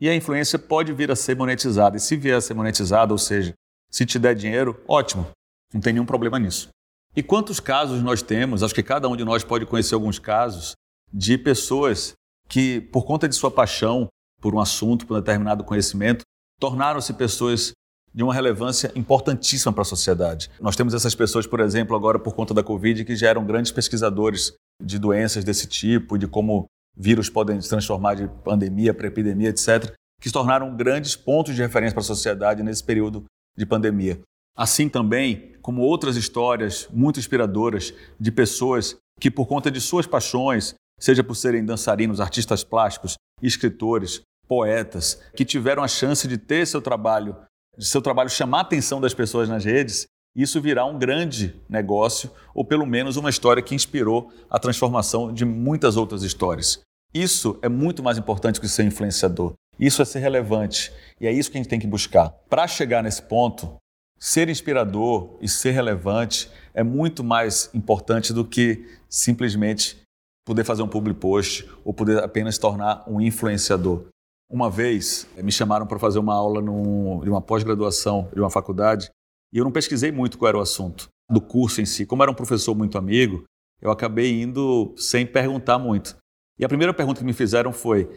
E 0.00 0.08
a 0.08 0.14
influência 0.14 0.58
pode 0.58 0.92
vir 0.92 1.10
a 1.10 1.16
ser 1.16 1.36
monetizada. 1.36 1.96
E 1.96 2.00
se 2.00 2.16
vier 2.16 2.36
a 2.36 2.40
ser 2.40 2.54
monetizada, 2.54 3.12
ou 3.12 3.18
seja, 3.18 3.54
se 3.90 4.04
te 4.04 4.18
der 4.18 4.34
dinheiro, 4.34 4.82
ótimo, 4.86 5.26
não 5.72 5.80
tem 5.80 5.92
nenhum 5.92 6.06
problema 6.06 6.38
nisso. 6.38 6.68
E 7.14 7.22
quantos 7.22 7.60
casos 7.60 8.02
nós 8.02 8.20
temos, 8.20 8.62
acho 8.62 8.74
que 8.74 8.82
cada 8.82 9.08
um 9.08 9.16
de 9.16 9.24
nós 9.24 9.42
pode 9.42 9.64
conhecer 9.64 9.94
alguns 9.94 10.18
casos, 10.18 10.74
de 11.12 11.38
pessoas 11.38 12.12
que, 12.48 12.80
por 12.80 13.06
conta 13.06 13.28
de 13.28 13.34
sua 13.34 13.50
paixão 13.50 14.08
por 14.40 14.54
um 14.54 14.60
assunto, 14.60 15.06
por 15.06 15.16
um 15.16 15.20
determinado 15.20 15.64
conhecimento, 15.64 16.24
tornaram-se 16.60 17.12
pessoas 17.14 17.72
de 18.16 18.22
uma 18.22 18.32
relevância 18.32 18.90
importantíssima 18.96 19.74
para 19.74 19.82
a 19.82 19.84
sociedade. 19.84 20.50
Nós 20.58 20.74
temos 20.74 20.94
essas 20.94 21.14
pessoas, 21.14 21.46
por 21.46 21.60
exemplo, 21.60 21.94
agora 21.94 22.18
por 22.18 22.34
conta 22.34 22.54
da 22.54 22.62
Covid, 22.62 23.04
que 23.04 23.14
já 23.14 23.28
eram 23.28 23.44
grandes 23.44 23.70
pesquisadores 23.70 24.54
de 24.82 24.98
doenças 24.98 25.44
desse 25.44 25.66
tipo, 25.66 26.16
de 26.16 26.26
como 26.26 26.64
vírus 26.96 27.28
podem 27.28 27.60
se 27.60 27.68
transformar 27.68 28.14
de 28.14 28.26
pandemia 28.42 28.94
para 28.94 29.08
epidemia, 29.08 29.50
etc., 29.50 29.92
que 30.18 30.30
se 30.30 30.32
tornaram 30.32 30.74
grandes 30.74 31.14
pontos 31.14 31.54
de 31.54 31.60
referência 31.60 31.94
para 31.94 32.00
a 32.00 32.06
sociedade 32.06 32.62
nesse 32.62 32.82
período 32.82 33.24
de 33.54 33.66
pandemia. 33.66 34.18
Assim 34.56 34.88
também 34.88 35.54
como 35.60 35.82
outras 35.82 36.16
histórias 36.16 36.88
muito 36.90 37.20
inspiradoras 37.20 37.92
de 38.18 38.32
pessoas 38.32 38.96
que, 39.20 39.30
por 39.30 39.46
conta 39.46 39.70
de 39.70 39.78
suas 39.78 40.06
paixões, 40.06 40.74
seja 40.98 41.22
por 41.22 41.34
serem 41.34 41.62
dançarinos, 41.62 42.18
artistas 42.18 42.64
plásticos, 42.64 43.16
escritores, 43.42 44.22
poetas, 44.48 45.20
que 45.36 45.44
tiveram 45.44 45.82
a 45.82 45.88
chance 45.88 46.26
de 46.26 46.38
ter 46.38 46.66
seu 46.66 46.80
trabalho 46.80 47.36
de 47.76 47.86
seu 47.86 48.00
trabalho 48.00 48.30
chamar 48.30 48.58
a 48.58 48.62
atenção 48.62 49.00
das 49.00 49.14
pessoas 49.14 49.48
nas 49.48 49.64
redes, 49.64 50.06
isso 50.34 50.60
virá 50.60 50.84
um 50.84 50.98
grande 50.98 51.58
negócio, 51.68 52.30
ou 52.54 52.64
pelo 52.64 52.86
menos 52.86 53.16
uma 53.16 53.30
história 53.30 53.62
que 53.62 53.74
inspirou 53.74 54.30
a 54.50 54.58
transformação 54.58 55.32
de 55.32 55.44
muitas 55.44 55.96
outras 55.96 56.22
histórias. 56.22 56.80
Isso 57.14 57.58
é 57.62 57.68
muito 57.68 58.02
mais 58.02 58.18
importante 58.18 58.60
que 58.60 58.68
ser 58.68 58.84
influenciador. 58.84 59.54
Isso 59.80 60.02
é 60.02 60.04
ser 60.04 60.18
relevante. 60.18 60.92
E 61.18 61.26
é 61.26 61.32
isso 61.32 61.50
que 61.50 61.56
a 61.56 61.60
gente 61.60 61.70
tem 61.70 61.80
que 61.80 61.86
buscar. 61.86 62.30
Para 62.50 62.68
chegar 62.68 63.02
nesse 63.02 63.22
ponto, 63.22 63.76
ser 64.18 64.50
inspirador 64.50 65.38
e 65.40 65.48
ser 65.48 65.70
relevante 65.70 66.50
é 66.74 66.82
muito 66.82 67.24
mais 67.24 67.70
importante 67.72 68.32
do 68.32 68.44
que 68.44 68.86
simplesmente 69.08 70.02
poder 70.46 70.64
fazer 70.64 70.82
um 70.82 70.88
public 70.88 71.18
post 71.18 71.68
ou 71.84 71.94
poder 71.94 72.22
apenas 72.22 72.58
tornar 72.58 73.04
um 73.08 73.20
influenciador. 73.20 74.06
Uma 74.48 74.70
vez 74.70 75.26
eh, 75.36 75.42
me 75.42 75.50
chamaram 75.50 75.86
para 75.86 75.98
fazer 75.98 76.18
uma 76.18 76.34
aula 76.34 76.60
num, 76.60 77.20
de 77.20 77.28
uma 77.28 77.40
pós-graduação 77.40 78.28
de 78.32 78.40
uma 78.40 78.50
faculdade 78.50 79.10
e 79.52 79.58
eu 79.58 79.64
não 79.64 79.72
pesquisei 79.72 80.12
muito 80.12 80.38
qual 80.38 80.48
era 80.48 80.58
o 80.58 80.60
assunto 80.60 81.08
do 81.30 81.40
curso 81.40 81.80
em 81.80 81.84
si. 81.84 82.06
Como 82.06 82.22
era 82.22 82.30
um 82.30 82.34
professor 82.34 82.74
muito 82.74 82.96
amigo, 82.98 83.44
eu 83.80 83.90
acabei 83.90 84.42
indo 84.42 84.94
sem 84.96 85.26
perguntar 85.26 85.78
muito. 85.78 86.16
E 86.58 86.64
a 86.64 86.68
primeira 86.68 86.94
pergunta 86.94 87.20
que 87.20 87.26
me 87.26 87.32
fizeram 87.32 87.72
foi: 87.72 88.08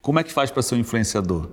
como 0.00 0.18
é 0.18 0.24
que 0.24 0.32
faz 0.32 0.50
para 0.50 0.62
ser 0.62 0.74
um 0.74 0.78
influenciador? 0.78 1.50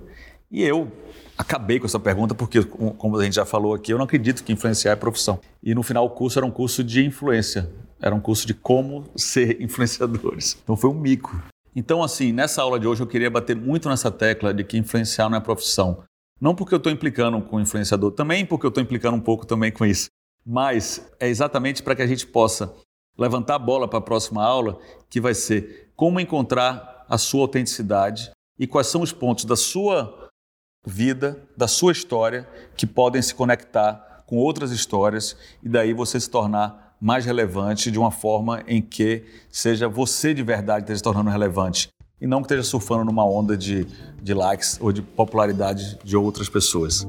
E 0.50 0.62
eu 0.62 0.90
acabei 1.38 1.78
com 1.78 1.86
essa 1.86 2.00
pergunta 2.00 2.34
porque, 2.34 2.62
como 2.64 3.16
a 3.16 3.24
gente 3.24 3.34
já 3.34 3.44
falou 3.44 3.72
aqui, 3.72 3.92
eu 3.92 3.98
não 3.98 4.04
acredito 4.04 4.42
que 4.42 4.52
influenciar 4.52 4.92
é 4.92 4.96
profissão. 4.96 5.40
E 5.62 5.74
no 5.74 5.82
final 5.82 6.04
o 6.04 6.10
curso 6.10 6.38
era 6.38 6.46
um 6.46 6.50
curso 6.50 6.82
de 6.82 7.04
influência, 7.04 7.70
era 8.00 8.14
um 8.14 8.20
curso 8.20 8.46
de 8.46 8.54
como 8.54 9.04
ser 9.16 9.58
influenciadores. 9.62 10.58
Então 10.62 10.76
foi 10.76 10.90
um 10.90 10.94
mico. 10.94 11.40
Então, 11.74 12.02
assim, 12.02 12.32
nessa 12.32 12.62
aula 12.62 12.80
de 12.80 12.86
hoje 12.86 13.02
eu 13.02 13.06
queria 13.06 13.30
bater 13.30 13.54
muito 13.54 13.88
nessa 13.88 14.10
tecla 14.10 14.52
de 14.52 14.64
que 14.64 14.76
influenciar 14.76 15.28
não 15.28 15.38
é 15.38 15.40
profissão. 15.40 16.02
Não 16.40 16.54
porque 16.54 16.74
eu 16.74 16.78
estou 16.78 16.90
implicando 16.90 17.40
com 17.42 17.56
o 17.56 17.60
influenciador, 17.60 18.12
também 18.12 18.44
porque 18.46 18.66
eu 18.66 18.70
estou 18.70 18.82
implicando 18.82 19.16
um 19.16 19.20
pouco 19.20 19.46
também 19.46 19.70
com 19.70 19.84
isso. 19.84 20.08
Mas 20.44 21.10
é 21.20 21.28
exatamente 21.28 21.82
para 21.82 21.94
que 21.94 22.02
a 22.02 22.06
gente 22.06 22.26
possa 22.26 22.74
levantar 23.16 23.56
a 23.56 23.58
bola 23.58 23.86
para 23.86 23.98
a 23.98 24.02
próxima 24.02 24.42
aula, 24.42 24.78
que 25.08 25.20
vai 25.20 25.34
ser 25.34 25.92
como 25.94 26.18
encontrar 26.18 27.04
a 27.08 27.18
sua 27.18 27.42
autenticidade 27.42 28.30
e 28.58 28.66
quais 28.66 28.86
são 28.86 29.02
os 29.02 29.12
pontos 29.12 29.44
da 29.44 29.56
sua 29.56 30.28
vida, 30.86 31.46
da 31.56 31.68
sua 31.68 31.92
história, 31.92 32.48
que 32.76 32.86
podem 32.86 33.20
se 33.20 33.34
conectar 33.34 34.24
com 34.26 34.36
outras 34.36 34.70
histórias 34.70 35.36
e 35.62 35.68
daí 35.68 35.92
você 35.92 36.18
se 36.18 36.30
tornar 36.30 36.89
mais 37.00 37.24
relevante 37.24 37.90
de 37.90 37.98
uma 37.98 38.10
forma 38.10 38.62
em 38.66 38.82
que 38.82 39.24
seja 39.50 39.88
você 39.88 40.34
de 40.34 40.42
verdade 40.42 40.82
esteja 40.82 40.98
se 40.98 41.02
tornando 41.02 41.30
relevante 41.30 41.88
e 42.20 42.26
não 42.26 42.40
que 42.42 42.46
esteja 42.46 42.62
surfando 42.62 43.04
numa 43.04 43.24
onda 43.24 43.56
de, 43.56 43.86
de 44.22 44.34
likes 44.34 44.78
ou 44.80 44.92
de 44.92 45.00
popularidade 45.00 45.98
de 46.04 46.16
outras 46.16 46.48
pessoas. 46.48 47.06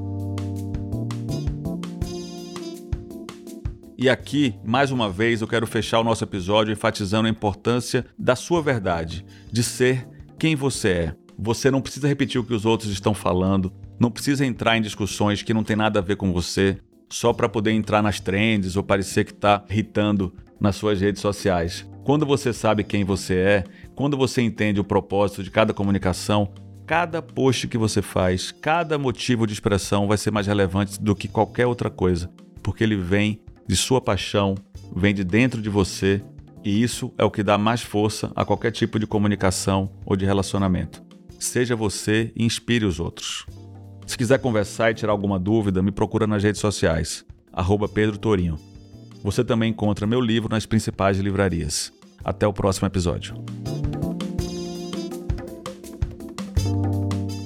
E 3.98 4.08
aqui, 4.08 4.54
mais 4.64 4.90
uma 4.90 5.08
vez, 5.08 5.42
eu 5.42 5.46
quero 5.46 5.66
fechar 5.66 6.00
o 6.00 6.04
nosso 6.04 6.24
episódio 6.24 6.72
enfatizando 6.72 7.28
a 7.28 7.30
importância 7.30 8.04
da 8.18 8.34
sua 8.34 8.60
verdade, 8.60 9.24
de 9.52 9.62
ser 9.62 10.08
quem 10.38 10.56
você 10.56 10.88
é. 10.88 11.14
Você 11.38 11.70
não 11.70 11.80
precisa 11.80 12.08
repetir 12.08 12.40
o 12.40 12.44
que 12.44 12.54
os 12.54 12.64
outros 12.64 12.90
estão 12.90 13.14
falando, 13.14 13.72
não 14.00 14.10
precisa 14.10 14.44
entrar 14.44 14.76
em 14.76 14.82
discussões 14.82 15.42
que 15.42 15.54
não 15.54 15.62
tem 15.62 15.76
nada 15.76 16.00
a 16.00 16.02
ver 16.02 16.16
com 16.16 16.32
você 16.32 16.78
só 17.12 17.32
para 17.32 17.48
poder 17.48 17.72
entrar 17.72 18.02
nas 18.02 18.18
trends 18.18 18.74
ou 18.74 18.82
parecer 18.82 19.24
que 19.24 19.32
está 19.32 19.62
irritando 19.68 20.34
nas 20.58 20.76
suas 20.76 21.00
redes 21.00 21.20
sociais. 21.20 21.86
Quando 22.04 22.24
você 22.24 22.52
sabe 22.52 22.82
quem 22.82 23.04
você 23.04 23.34
é, 23.34 23.64
Quando 23.94 24.16
você 24.16 24.40
entende 24.40 24.80
o 24.80 24.84
propósito 24.84 25.44
de 25.44 25.50
cada 25.50 25.74
comunicação, 25.74 26.50
cada 26.86 27.20
post 27.20 27.68
que 27.68 27.76
você 27.76 28.00
faz, 28.00 28.50
cada 28.50 28.98
motivo 28.98 29.46
de 29.46 29.52
expressão 29.52 30.08
vai 30.08 30.16
ser 30.16 30.30
mais 30.30 30.46
relevante 30.46 31.00
do 31.00 31.14
que 31.14 31.28
qualquer 31.28 31.66
outra 31.66 31.90
coisa, 31.90 32.30
porque 32.62 32.82
ele 32.82 32.96
vem 32.96 33.42
de 33.68 33.76
sua 33.76 34.00
paixão, 34.00 34.54
vem 34.96 35.14
de 35.14 35.22
dentro 35.22 35.60
de 35.60 35.68
você, 35.68 36.22
e 36.64 36.82
isso 36.82 37.12
é 37.18 37.24
o 37.24 37.30
que 37.30 37.42
dá 37.42 37.58
mais 37.58 37.82
força 37.82 38.32
a 38.34 38.44
qualquer 38.44 38.72
tipo 38.72 38.98
de 38.98 39.06
comunicação 39.06 39.92
ou 40.06 40.16
de 40.16 40.24
relacionamento. 40.24 41.02
Seja 41.38 41.76
você 41.76 42.32
e 42.34 42.44
inspire 42.44 42.86
os 42.86 42.98
outros. 42.98 43.46
Se 44.06 44.18
quiser 44.18 44.38
conversar 44.38 44.90
e 44.90 44.94
tirar 44.94 45.12
alguma 45.12 45.38
dúvida, 45.38 45.82
me 45.82 45.92
procura 45.92 46.26
nas 46.26 46.42
redes 46.42 46.60
sociais, 46.60 47.24
arroba 47.52 47.88
Pedro 47.88 48.18
Torinho. 48.18 48.58
Você 49.22 49.44
também 49.44 49.70
encontra 49.70 50.06
meu 50.06 50.20
livro 50.20 50.48
nas 50.50 50.66
principais 50.66 51.18
livrarias. 51.18 51.92
Até 52.24 52.46
o 52.46 52.52
próximo 52.52 52.86
episódio. 52.86 53.34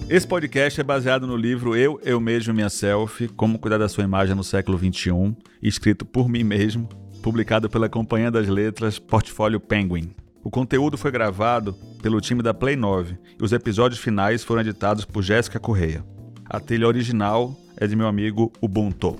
Esse 0.09 0.27
podcast 0.27 0.81
é 0.81 0.85
baseado 0.85 1.27
no 1.27 1.37
livro 1.37 1.75
Eu, 1.77 2.01
Eu 2.05 2.21
Mesmo 2.21 2.55
Minha 2.55 2.71
Selfie, 2.71 3.29
Como 3.29 3.59
Cuidar 3.59 3.79
da 3.79 3.88
Sua 3.88 4.05
Imagem 4.05 4.37
no 4.37 4.45
Século 4.45 4.79
XXI, 4.79 5.37
escrito 5.61 6.05
por 6.05 6.29
mim 6.29 6.45
mesmo, 6.45 6.88
publicado 7.23 7.69
pela 7.69 7.88
Companhia 7.88 8.31
das 8.31 8.47
Letras 8.47 8.99
Portfólio 8.99 9.59
Penguin. 9.59 10.14
O 10.45 10.51
conteúdo 10.51 10.97
foi 10.97 11.11
gravado 11.11 11.75
pelo 12.01 12.21
time 12.21 12.40
da 12.40 12.55
Play 12.55 12.77
9 12.77 13.19
e 13.40 13.42
os 13.42 13.53
episódios 13.53 14.01
finais 14.01 14.45
foram 14.45 14.61
editados 14.61 15.05
por 15.05 15.23
Jéssica 15.23 15.59
Correia. 15.59 16.05
A 16.48 16.61
trilha 16.61 16.87
original 16.87 17.56
é 17.76 17.87
de 17.87 17.96
meu 17.96 18.06
amigo 18.06 18.52
Ubuntu. 18.61 19.16